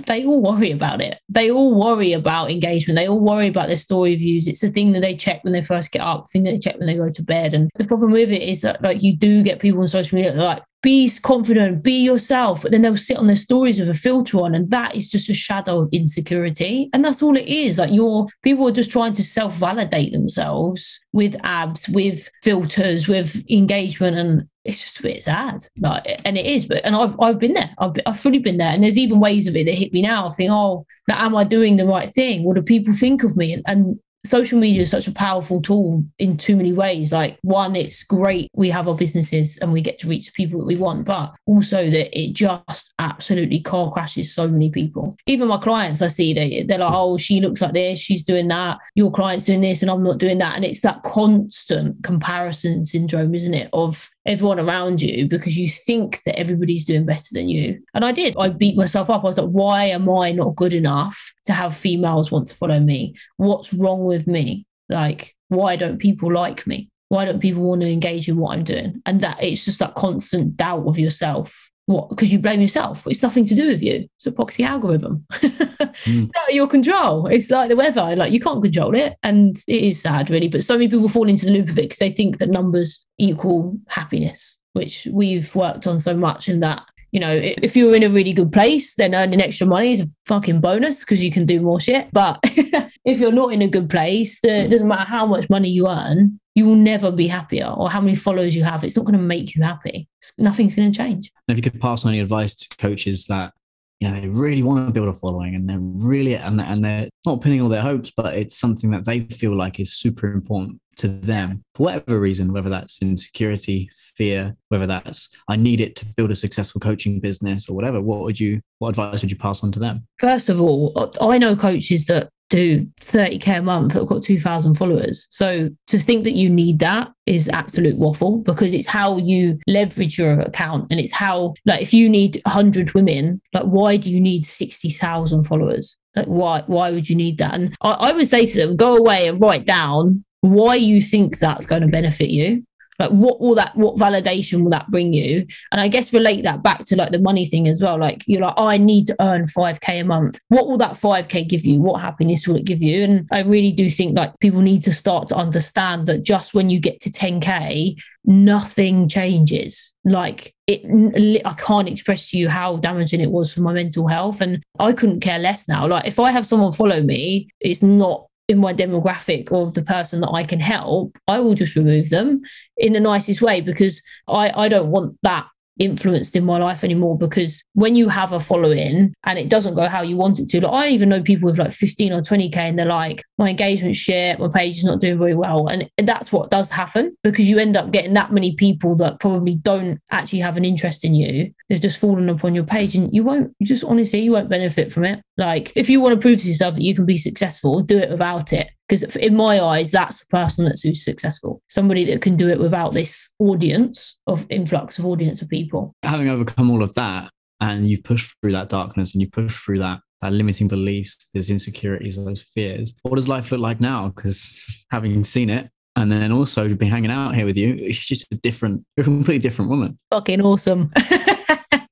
they 0.06 0.24
all 0.24 0.42
worry 0.42 0.72
about 0.72 1.02
it. 1.02 1.20
They 1.30 1.50
all 1.50 1.74
worry 1.74 2.14
about 2.14 2.27
engagement. 2.28 2.98
They 2.98 3.08
all 3.08 3.20
worry 3.20 3.48
about 3.48 3.68
their 3.68 3.78
story 3.78 4.16
views. 4.16 4.48
It's 4.48 4.62
the 4.62 4.70
thing 4.70 4.92
that 4.94 5.02
they 5.02 5.16
check 5.16 5.44
when 5.44 5.54
they 5.54 5.64
first 5.64 5.92
get 5.92 6.02
up, 6.02 6.26
the 6.26 6.30
thing 6.30 6.44
that 6.44 6.52
they 6.52 6.60
check 6.60 6.78
when 6.78 6.88
they 6.88 6.96
go 6.96 7.12
to 7.12 7.24
bed. 7.24 7.54
And 7.54 7.70
the 7.76 7.86
problem 7.86 8.12
with 8.12 8.32
it 8.32 8.42
is 8.42 8.62
that 8.62 8.82
like 8.82 9.04
you 9.04 9.16
do 9.16 9.44
get 9.44 9.60
people 9.60 9.82
on 9.82 9.88
social 9.88 10.16
media 10.16 10.34
like 10.34 10.64
be 10.84 11.10
confident, 11.22 11.84
be 11.84 12.04
yourself, 12.04 12.62
but 12.62 12.72
then 12.72 12.82
they'll 12.82 12.96
sit 12.96 13.18
on 13.18 13.28
their 13.28 13.36
stories 13.36 13.80
with 13.80 13.90
a 13.90 13.94
filter 13.94 14.40
on, 14.40 14.54
and 14.54 14.70
that 14.72 14.96
is 14.96 15.10
just 15.10 15.30
a 15.30 15.34
shadow 15.34 15.82
of 15.82 15.90
insecurity. 15.92 16.90
And 16.94 17.04
that's 17.04 17.22
all 17.24 17.36
it 17.36 17.48
is. 17.48 17.80
Like 17.80 17.92
your 17.92 18.28
people 18.44 18.68
are 18.68 18.72
just 18.72 18.92
trying 18.92 19.14
to 19.14 19.24
self-validate 19.24 20.14
themselves 20.14 21.00
with 21.14 21.36
abs, 21.44 21.90
with 21.90 22.30
filters, 22.44 23.08
with 23.08 23.44
engagement, 23.50 24.18
and 24.18 24.48
it's 24.68 24.82
just 24.82 25.00
a 25.00 25.04
bit 25.04 25.24
sad. 25.24 25.66
Like, 25.80 26.22
and 26.26 26.38
it 26.38 26.46
is, 26.46 26.66
but 26.66 26.82
and 26.84 26.96
I've 26.96 27.16
I've 27.20 27.40
been 27.40 27.54
there. 27.54 27.72
I've 27.80 27.94
I've 28.06 28.20
fully 28.20 28.40
been 28.40 28.58
there. 28.58 28.74
And 28.74 28.84
there's 28.84 28.98
even 28.98 29.20
ways 29.20 29.48
of 29.48 29.56
it 29.56 29.66
that 29.66 29.76
hit 29.76 29.94
me 29.94 30.02
now. 30.02 30.28
I 30.28 30.32
think, 30.32 30.52
oh, 30.52 30.86
am 31.10 31.36
I 31.36 31.46
doing 31.46 31.78
the 31.78 31.88
right 31.88 32.10
thing? 32.10 32.44
What 32.44 32.56
do 32.56 32.62
people 32.62 32.94
think 32.94 33.24
of 33.24 33.38
me? 33.38 33.54
And, 33.54 33.64
and 33.66 34.00
social 34.28 34.60
media 34.60 34.82
is 34.82 34.92
such 34.92 35.08
a 35.08 35.12
powerful 35.12 35.62
tool 35.62 36.04
in 36.20 36.38
too 36.38 36.56
many 36.56 36.74
ways. 36.74 37.12
Like 37.12 37.38
one, 37.42 37.76
it's 37.76 38.04
great 38.04 38.50
we 38.54 38.70
have 38.70 38.88
our 38.88 38.96
businesses 38.96 39.58
and 39.58 39.72
we 39.72 39.82
get 39.82 40.00
to 40.00 40.08
reach 40.08 40.28
the 40.28 40.32
people 40.34 40.60
that 40.60 40.66
we 40.66 40.76
want, 40.76 41.06
but 41.06 41.34
also 41.46 41.90
that 41.90 42.20
it 42.20 42.34
just 42.34 42.94
absolutely 43.00 43.60
car 43.60 43.92
crashes 43.92 44.34
so 44.34 44.48
many 44.48 44.70
people. 44.70 45.16
Even 45.26 45.48
my 45.48 45.58
clients, 45.58 46.02
I 46.02 46.10
see 46.10 46.34
they 46.34 46.64
they're 46.64 46.80
like, 46.80 46.92
oh, 46.94 47.18
she 47.18 47.40
looks 47.40 47.62
like 47.62 47.74
this, 47.74 48.00
she's 48.00 48.24
doing 48.24 48.48
that, 48.50 48.80
your 48.96 49.12
client's 49.12 49.46
doing 49.46 49.62
this, 49.62 49.82
and 49.82 49.90
I'm 49.90 50.04
not 50.04 50.18
doing 50.18 50.38
that. 50.40 50.56
And 50.56 50.66
it's 50.66 50.82
that 50.82 51.04
constant 51.04 52.04
comparison 52.04 52.86
syndrome, 52.86 53.34
isn't 53.34 53.54
it? 53.54 53.70
Of 53.74 54.10
everyone 54.28 54.60
around 54.60 55.02
you 55.02 55.26
because 55.28 55.58
you 55.58 55.70
think 55.70 56.22
that 56.24 56.38
everybody's 56.38 56.86
doing 56.86 57.06
better 57.06 57.30
than 57.32 57.50
you. 57.50 57.82
And 57.94 58.06
I 58.06 58.12
did. 58.12 58.36
I 58.38 58.50
beat 58.50 58.78
myself 58.78 59.10
up. 59.10 59.24
I 59.24 59.28
was 59.28 59.40
like, 59.40 59.50
why 59.50 59.86
am 59.86 60.10
I 60.10 60.32
not 60.34 60.56
good 60.56 60.74
enough 60.74 61.34
to 61.46 61.54
have 61.54 61.76
females 61.76 62.32
want 62.32 62.48
to 62.50 62.56
follow 62.56 62.80
me? 62.80 63.16
What's 63.38 63.74
wrong 63.74 64.04
with 64.04 64.28
me? 64.28 64.66
Like, 64.90 65.36
why 65.48 65.78
don't 65.78 65.98
people 65.98 66.32
like 66.32 66.68
me? 66.68 66.90
Why 67.10 67.24
don't 67.24 67.40
people 67.40 67.64
want 67.64 67.82
to 67.82 67.90
engage 67.90 68.28
in 68.28 68.38
what 68.38 68.58
I'm 68.58 68.66
doing? 68.66 69.02
And 69.06 69.22
that 69.22 69.42
it's 69.42 69.64
just 69.66 69.80
that 69.80 69.96
constant 69.96 70.58
doubt 70.58 70.86
of 70.86 71.00
yourself. 71.00 71.67
What? 71.88 72.10
Because 72.10 72.34
you 72.34 72.40
blame 72.40 72.60
yourself. 72.60 73.08
It's 73.08 73.24
nothing 73.24 73.46
to 73.46 73.56
do 73.56 73.70
with 73.70 73.82
you. 73.82 74.10
It's 74.18 74.28
a 74.28 74.32
proxy 74.32 74.66
algorithm. 74.66 75.26
mm. 75.32 76.30
out 76.38 76.50
of 76.50 76.54
your 76.54 76.68
control. 76.68 77.28
It's 77.28 77.50
like 77.50 77.70
the 77.70 77.78
weather. 77.78 78.14
Like 78.16 78.34
you 78.34 78.42
can't 78.42 78.62
control 78.62 78.94
it, 78.94 79.16
and 79.24 79.58
it 79.70 79.84
is 79.84 80.02
sad, 80.02 80.30
really. 80.30 80.50
But 80.50 80.66
so 80.66 80.76
many 80.76 80.90
people 80.90 81.08
fall 81.08 81.30
into 81.30 81.46
the 81.46 81.54
loop 81.54 81.70
of 81.70 81.78
it 81.78 81.84
because 81.84 82.00
they 82.00 82.12
think 82.12 82.40
that 82.40 82.50
numbers 82.50 83.06
equal 83.18 83.78
happiness, 83.88 84.58
which 84.74 85.08
we've 85.12 85.56
worked 85.56 85.88
on 85.88 85.98
so 85.98 86.16
much 86.16 86.50
in 86.50 86.60
that 86.60 86.84
you 87.12 87.22
know, 87.22 87.40
if 87.42 87.76
you're 87.76 87.96
in 87.96 88.04
a 88.04 88.10
really 88.10 88.34
good 88.34 88.52
place, 88.52 88.96
then 88.96 89.16
earning 89.16 89.42
extra 89.42 89.66
money 89.66 89.94
is 89.94 90.02
a 90.02 90.10
fucking 90.26 90.60
bonus 90.60 91.06
because 91.06 91.24
you 91.24 91.32
can 91.32 91.46
do 91.46 91.62
more 91.62 91.80
shit. 91.80 92.10
But 92.12 92.38
if 92.44 93.20
you're 93.20 93.32
not 93.32 93.54
in 93.54 93.62
a 93.62 93.68
good 93.68 93.90
place, 93.90 94.40
it 94.44 94.70
doesn't 94.70 94.88
matter 94.88 95.06
how 95.06 95.26
much 95.26 95.50
money 95.50 95.70
you 95.70 95.88
earn, 95.88 96.40
you 96.58 96.66
will 96.66 96.76
never 96.76 97.12
be 97.12 97.28
happier 97.28 97.68
or 97.68 97.88
how 97.88 98.02
many 98.02 98.16
followers 98.16 98.56
you 98.56 98.64
have. 98.64 98.84
It's 98.84 98.98
not 98.98 99.06
going 99.06 99.16
to 99.16 99.24
make 99.24 99.54
you 99.54 99.62
happy. 99.62 100.08
Nothing's 100.40 100.76
going 100.76 100.92
to 100.92 100.98
change. 100.98 101.32
If 101.48 101.56
you 101.56 101.62
could 101.62 101.80
pass 101.80 102.04
on 102.04 102.10
any 102.10 102.20
advice 102.20 102.56
to 102.56 102.68
coaches 102.78 103.28
that 103.28 103.54
you 104.00 104.08
know 104.08 104.20
they 104.20 104.28
really 104.28 104.64
want 104.64 104.88
to 104.88 104.92
build 104.92 105.08
a 105.08 105.14
following 105.14 105.54
and 105.54 105.70
they're 105.70 105.78
really 105.80 106.36
and, 106.36 106.60
and 106.60 106.84
they're 106.84 107.10
not 107.28 107.42
pinning 107.42 107.62
all 107.62 107.70
their 107.70 107.82
hopes 107.82 108.12
but 108.16 108.36
it's 108.36 108.56
something 108.56 108.92
that 108.92 109.06
they 109.06 109.22
feel 109.22 109.56
like 109.56 109.80
is 109.80 109.94
super 109.94 110.32
important 110.32 110.80
to 110.98 111.08
them 111.08 111.64
for 111.74 111.84
whatever 111.84 112.20
reason 112.20 112.54
whether 112.54 112.70
that's 112.70 113.02
insecurity 113.02 113.90
fear 114.16 114.56
whether 114.70 114.86
that's 114.86 115.30
i 115.50 115.56
need 115.56 115.82
it 115.82 115.96
to 115.96 116.06
build 116.16 116.30
a 116.30 116.36
successful 116.36 116.80
coaching 116.80 117.20
business 117.20 117.68
or 117.68 117.76
whatever 117.76 118.00
what 118.00 118.20
would 118.20 118.40
you 118.40 118.62
what 118.78 118.90
advice 118.90 119.24
would 119.24 119.32
you 119.32 119.38
pass 119.38 119.64
on 119.64 119.72
to 119.72 119.80
them 119.80 120.06
first 120.20 120.48
of 120.48 120.62
all 120.62 121.12
i 121.20 121.40
know 121.40 121.56
coaches 121.56 122.06
that 122.06 122.30
do 122.50 122.86
30k 123.02 123.60
a 123.60 123.62
month 123.62 123.94
that 123.94 124.00
have 124.00 124.08
got 124.08 124.24
2000 124.24 124.74
followers. 124.76 125.28
So 125.30 125.70
to 125.88 126.00
think 126.00 126.24
that 126.24 126.36
you 126.36 126.50
need 126.50 126.80
that 126.80 127.12
is 127.26 127.50
absolute 127.50 127.98
waffle 127.98 128.38
because 128.38 128.74
it's 128.74 128.88
how 128.88 129.18
you 129.18 129.60
leverage 129.68 130.18
your 130.18 130.40
account 130.40 130.88
and 130.90 131.00
it's 131.00 131.12
how 131.12 131.54
like 131.66 131.82
if 131.82 131.94
you 131.94 132.10
need 132.10 132.42
100 132.46 132.94
women 132.94 133.42
like 133.54 133.66
why 133.66 133.98
do 133.98 134.10
you 134.10 134.22
need 134.22 134.44
60,000 134.44 135.44
followers? 135.44 135.98
Like 136.16 136.28
why 136.28 136.64
why 136.68 136.92
would 136.92 137.10
you 137.10 137.16
need 137.16 137.38
that? 137.40 137.54
And 137.54 137.76
I, 137.82 137.92
I 137.92 138.12
would 138.14 138.28
say 138.28 138.46
to 138.46 138.58
them 138.58 138.76
go 138.76 138.96
away 138.96 139.28
and 139.28 139.42
write 139.42 139.66
down 139.66 140.24
why 140.42 140.76
you 140.76 141.02
think 141.02 141.40
that's 141.40 141.66
going 141.66 141.82
to 141.82 141.88
benefit 141.88 142.30
you 142.30 142.64
Like 143.00 143.12
what 143.12 143.40
will 143.40 143.56
that 143.56 143.76
what 143.76 143.96
validation 143.96 144.64
will 144.64 144.72
that 144.72 144.90
bring 144.90 145.14
you? 145.14 145.46
And 145.72 145.80
I 145.80 145.88
guess 145.88 146.14
relate 146.14 146.44
that 146.44 146.64
back 146.64 146.86
to 146.86 146.96
like 146.96 147.12
the 147.12 147.20
money 147.20 147.46
thing 147.46 147.68
as 147.68 147.82
well. 147.82 148.00
Like 148.00 148.24
you're 148.28 148.42
like, 148.42 148.56
oh, 148.58 148.68
I 148.68 148.78
need 148.78 149.06
to 149.08 149.16
earn 149.20 149.46
5k 149.46 150.02
a 150.02 150.04
month. 150.04 150.40
What 150.50 150.68
will 150.68 150.78
that 150.78 150.94
5k 150.94 151.48
give 151.48 151.66
you? 151.66 151.82
What 151.82 152.02
happiness 152.02 152.48
will 152.48 152.56
it 152.56 152.66
give 152.66 152.82
you? 152.82 153.04
And 153.04 153.28
I 153.32 153.42
really 153.42 153.72
do 153.72 153.90
think 153.90 154.18
like 154.18 154.38
people 154.40 154.62
need 154.62 154.84
to 154.84 154.94
start 154.94 155.28
to 155.30 155.36
understand 155.36 156.08
that 156.08 156.24
just 156.24 156.54
when 156.54 156.70
you 156.70 156.80
get 156.80 157.00
to 157.02 157.10
10k, 157.10 158.02
nothing 158.26 159.08
changes. 159.08 159.94
Like 160.04 160.56
it, 160.68 161.42
I 161.46 161.54
can't 161.54 161.90
express 161.90 162.32
to 162.32 162.38
you 162.38 162.50
how 162.50 162.78
damaging 162.78 163.22
it 163.22 163.32
was 163.32 163.54
for 163.54 163.62
my 163.62 163.74
mental 163.74 164.08
health. 164.08 164.42
And 164.42 164.64
I 164.80 164.94
couldn't 164.94 165.20
care 165.20 165.40
less 165.40 165.68
now. 165.68 165.88
Like 165.88 166.08
if 166.08 166.20
I 166.20 166.32
have 166.32 166.46
someone 166.46 166.72
follow 166.72 167.02
me, 167.02 167.50
it's 167.60 167.84
not 167.84 168.28
in 168.48 168.58
my 168.58 168.74
demographic 168.74 169.52
of 169.52 169.74
the 169.74 169.84
person 169.84 170.22
that 170.22 170.32
I 170.32 170.44
can 170.44 170.60
help, 170.60 171.18
I 171.28 171.40
will 171.40 171.54
just 171.54 171.76
remove 171.76 172.10
them 172.10 172.42
in 172.78 172.94
the 172.94 173.00
nicest 173.00 173.42
way 173.42 173.62
because 173.62 174.02
I, 174.28 174.52
I 174.56 174.70
don't 174.70 174.90
want 174.90 175.18
that 175.24 175.48
influenced 175.80 176.36
in 176.36 176.44
my 176.44 176.58
life 176.58 176.84
anymore 176.84 177.18
because 177.18 177.64
when 177.74 177.96
you 177.96 178.10
have 178.10 178.32
a 178.32 178.40
following 178.40 179.14
and 179.26 179.40
it 179.40 179.50
doesn't 179.50 179.76
go 179.76 179.88
how 179.88 180.02
you 180.02 180.18
want 180.18 180.40
it 180.40 180.50
to, 180.50 180.62
like 180.62 180.74
I 180.74 180.90
even 180.90 181.10
know 181.10 181.22
people 181.22 181.48
with 181.48 181.60
like 181.60 181.72
15 181.72 182.14
or 182.14 182.22
20k 182.22 182.56
and 182.58 182.80
they're 182.80 182.86
like, 182.86 183.24
my 183.38 183.50
engagement 183.50 183.96
shit, 183.96 184.40
my 184.40 184.48
page 184.48 184.78
is 184.78 184.84
not 184.84 185.00
doing 185.00 185.20
very 185.20 185.36
well. 185.36 185.68
And 185.68 185.90
that's 185.98 186.32
what 186.32 186.50
does 186.50 186.72
happen 186.72 187.16
because 187.24 187.50
you 187.50 187.60
end 187.60 187.78
up 187.78 187.92
getting 187.92 188.14
that 188.14 188.34
many 188.34 188.56
people 188.56 188.96
that 188.96 189.20
probably 189.20 189.56
don't 189.56 190.00
actually 190.12 190.40
have 190.40 190.58
an 190.58 190.66
interest 190.66 191.04
in 191.04 191.14
you. 191.14 191.54
They've 191.70 191.82
just 191.82 192.00
fallen 192.00 192.30
upon 192.30 192.56
your 192.56 192.64
page 192.64 192.96
and 192.96 193.14
you 193.14 193.24
won't, 193.24 193.54
you 193.60 193.66
just 193.66 193.84
honestly, 193.84 194.22
you 194.22 194.32
won't 194.32 194.50
benefit 194.50 194.94
from 194.94 195.04
it. 195.04 195.22
Like 195.38 195.72
if 195.76 195.90
you 195.90 196.00
want 196.00 196.16
to 196.16 196.22
prove 196.22 196.42
to 196.42 196.48
yourself 196.48 196.76
that 196.76 196.84
you 196.84 196.96
can 196.96 197.06
be 197.06 197.18
successful, 197.18 197.82
do 197.82 197.98
it 197.98 198.10
without 198.10 198.54
it. 198.54 198.70
Because 198.88 199.16
in 199.18 199.36
my 199.36 199.60
eyes, 199.60 199.92
that's 199.92 200.22
a 200.22 200.28
person 200.28 200.64
that's 200.64 200.82
who's 200.82 201.04
successful. 201.04 201.62
Somebody 201.68 202.06
that 202.06 202.22
can 202.22 202.38
do 202.38 202.48
it 202.48 202.60
without 202.60 202.94
this 202.94 203.30
audience 203.40 204.18
of 204.28 204.46
influx 204.50 204.98
of 204.98 205.06
audience 205.06 205.42
of 205.42 205.50
people. 205.50 205.94
Having 206.04 206.30
overcome 206.30 206.72
all 206.72 206.82
of 206.82 206.94
that, 206.96 207.30
and 207.60 207.88
you 207.90 208.02
push 208.02 208.34
through 208.42 208.54
that 208.54 208.70
darkness, 208.70 209.14
and 209.14 209.22
you 209.22 209.30
push 209.30 209.54
through 209.54 209.80
that 209.80 210.00
that 210.22 210.34
limiting 210.34 210.68
beliefs, 210.68 211.28
those 211.34 211.50
insecurities, 211.50 212.16
those 212.16 212.42
fears. 212.42 212.94
What 213.04 213.16
does 213.16 213.28
life 213.28 213.52
look 213.52 213.60
like 213.60 213.80
now? 213.80 214.08
Because 214.16 214.86
having 214.90 215.24
seen 215.24 215.50
it, 215.50 215.70
and 215.96 216.12
then 216.12 216.32
also 216.32 216.74
be 216.74 216.86
hanging 216.86 217.12
out 217.12 217.36
here 217.36 217.46
with 217.46 217.58
you, 217.58 217.76
it's 217.80 217.98
just 217.98 218.26
a 218.32 218.36
different, 218.36 218.86
a 218.98 219.04
completely 219.04 219.40
different 219.40 219.70
woman. 219.70 219.98
Fucking 220.12 220.42
awesome. 220.42 220.92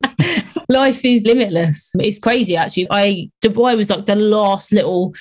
life 0.70 1.04
is 1.06 1.26
limitless. 1.26 1.92
It's 2.00 2.20
crazy 2.20 2.56
actually. 2.56 2.88
I 2.90 3.30
Dubai 3.44 3.78
was 3.78 3.90
like 3.90 4.06
the 4.06 4.16
last 4.16 4.72
little 4.72 5.14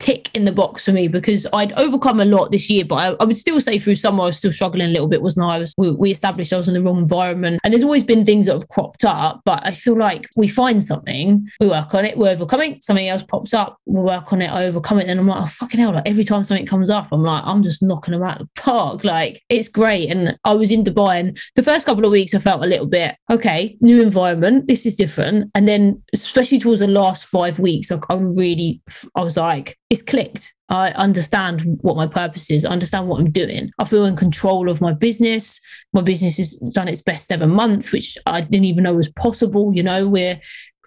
tick 0.00 0.30
in 0.34 0.44
the 0.44 0.52
box 0.52 0.86
for 0.86 0.92
me 0.92 1.06
because 1.06 1.46
I'd 1.52 1.72
overcome 1.74 2.20
a 2.20 2.24
lot 2.24 2.50
this 2.50 2.68
year, 2.68 2.84
but 2.84 2.96
I, 2.96 3.16
I, 3.20 3.24
would 3.24 3.36
still 3.36 3.60
say 3.60 3.78
through 3.78 3.94
summer 3.94 4.24
I 4.24 4.26
was 4.26 4.38
still 4.38 4.52
struggling 4.52 4.88
a 4.88 4.90
little 4.90 5.06
bit, 5.06 5.22
wasn't 5.22 5.46
I? 5.46 5.58
Was 5.58 5.74
we, 5.76 5.90
we, 5.92 6.10
established 6.10 6.52
I 6.52 6.56
was 6.56 6.68
in 6.68 6.74
the 6.74 6.82
wrong 6.82 6.98
environment, 6.98 7.60
and 7.62 7.72
there's 7.72 7.84
always 7.84 8.02
been 8.02 8.24
things 8.24 8.46
that 8.46 8.54
have 8.54 8.68
cropped 8.68 9.04
up, 9.04 9.42
but 9.44 9.64
I 9.64 9.72
feel 9.72 9.96
like 9.96 10.28
we 10.36 10.48
find 10.48 10.82
something, 10.82 11.48
we 11.60 11.68
work 11.68 11.94
on 11.94 12.04
it, 12.04 12.16
we're 12.16 12.30
overcoming, 12.30 12.80
something 12.80 13.08
else 13.08 13.22
pops 13.22 13.54
up, 13.54 13.78
we 13.86 14.00
work 14.00 14.32
on 14.32 14.42
it, 14.42 14.50
I 14.50 14.64
overcome 14.64 14.98
it, 14.98 15.06
and 15.06 15.20
I'm 15.20 15.28
like, 15.28 15.42
oh 15.42 15.46
fucking 15.46 15.78
hell! 15.78 15.92
Like 15.92 16.08
every 16.08 16.24
time 16.24 16.42
something 16.42 16.66
comes 16.66 16.90
up, 16.90 17.08
I'm 17.12 17.22
like, 17.22 17.44
I'm 17.44 17.62
just 17.62 17.82
knocking 17.82 18.12
them 18.12 18.22
out 18.22 18.38
the 18.38 18.48
park. 18.56 19.04
Like 19.04 19.42
it's 19.48 19.68
great, 19.68 20.10
and 20.10 20.36
I 20.44 20.54
was 20.54 20.72
in 20.72 20.82
Dubai, 20.82 21.20
and 21.20 21.38
the 21.54 21.62
first 21.62 21.86
couple 21.86 22.04
of 22.04 22.10
weeks 22.10 22.34
I 22.34 22.38
felt 22.38 22.64
a 22.64 22.68
little 22.68 22.86
bit 22.86 23.16
okay, 23.30 23.76
new 23.80 24.02
environment, 24.02 24.66
this 24.66 24.86
is 24.86 24.96
different, 24.96 25.50
and 25.54 25.68
then 25.68 26.02
especially 26.12 26.58
towards 26.58 26.80
the 26.80 26.88
last 26.88 27.26
five 27.26 27.58
weeks, 27.58 27.90
like 27.90 28.04
I 28.08 28.14
really, 28.14 28.80
I 29.14 29.22
was 29.22 29.36
like 29.36 29.76
it's 29.90 30.02
clicked. 30.02 30.54
I 30.68 30.92
understand 30.92 31.78
what 31.82 31.96
my 31.96 32.06
purpose 32.06 32.48
is. 32.48 32.64
I 32.64 32.70
understand 32.70 33.08
what 33.08 33.18
I'm 33.18 33.32
doing. 33.32 33.72
I 33.80 33.84
feel 33.84 34.04
in 34.04 34.14
control 34.14 34.70
of 34.70 34.80
my 34.80 34.94
business. 34.94 35.60
My 35.92 36.00
business 36.00 36.36
has 36.36 36.54
done 36.72 36.86
its 36.86 37.02
best 37.02 37.32
ever 37.32 37.48
month, 37.48 37.92
which 37.92 38.16
I 38.24 38.40
didn't 38.40 38.66
even 38.66 38.84
know 38.84 38.94
was 38.94 39.08
possible. 39.08 39.72
You 39.74 39.82
know, 39.82 40.08
we're 40.08 40.40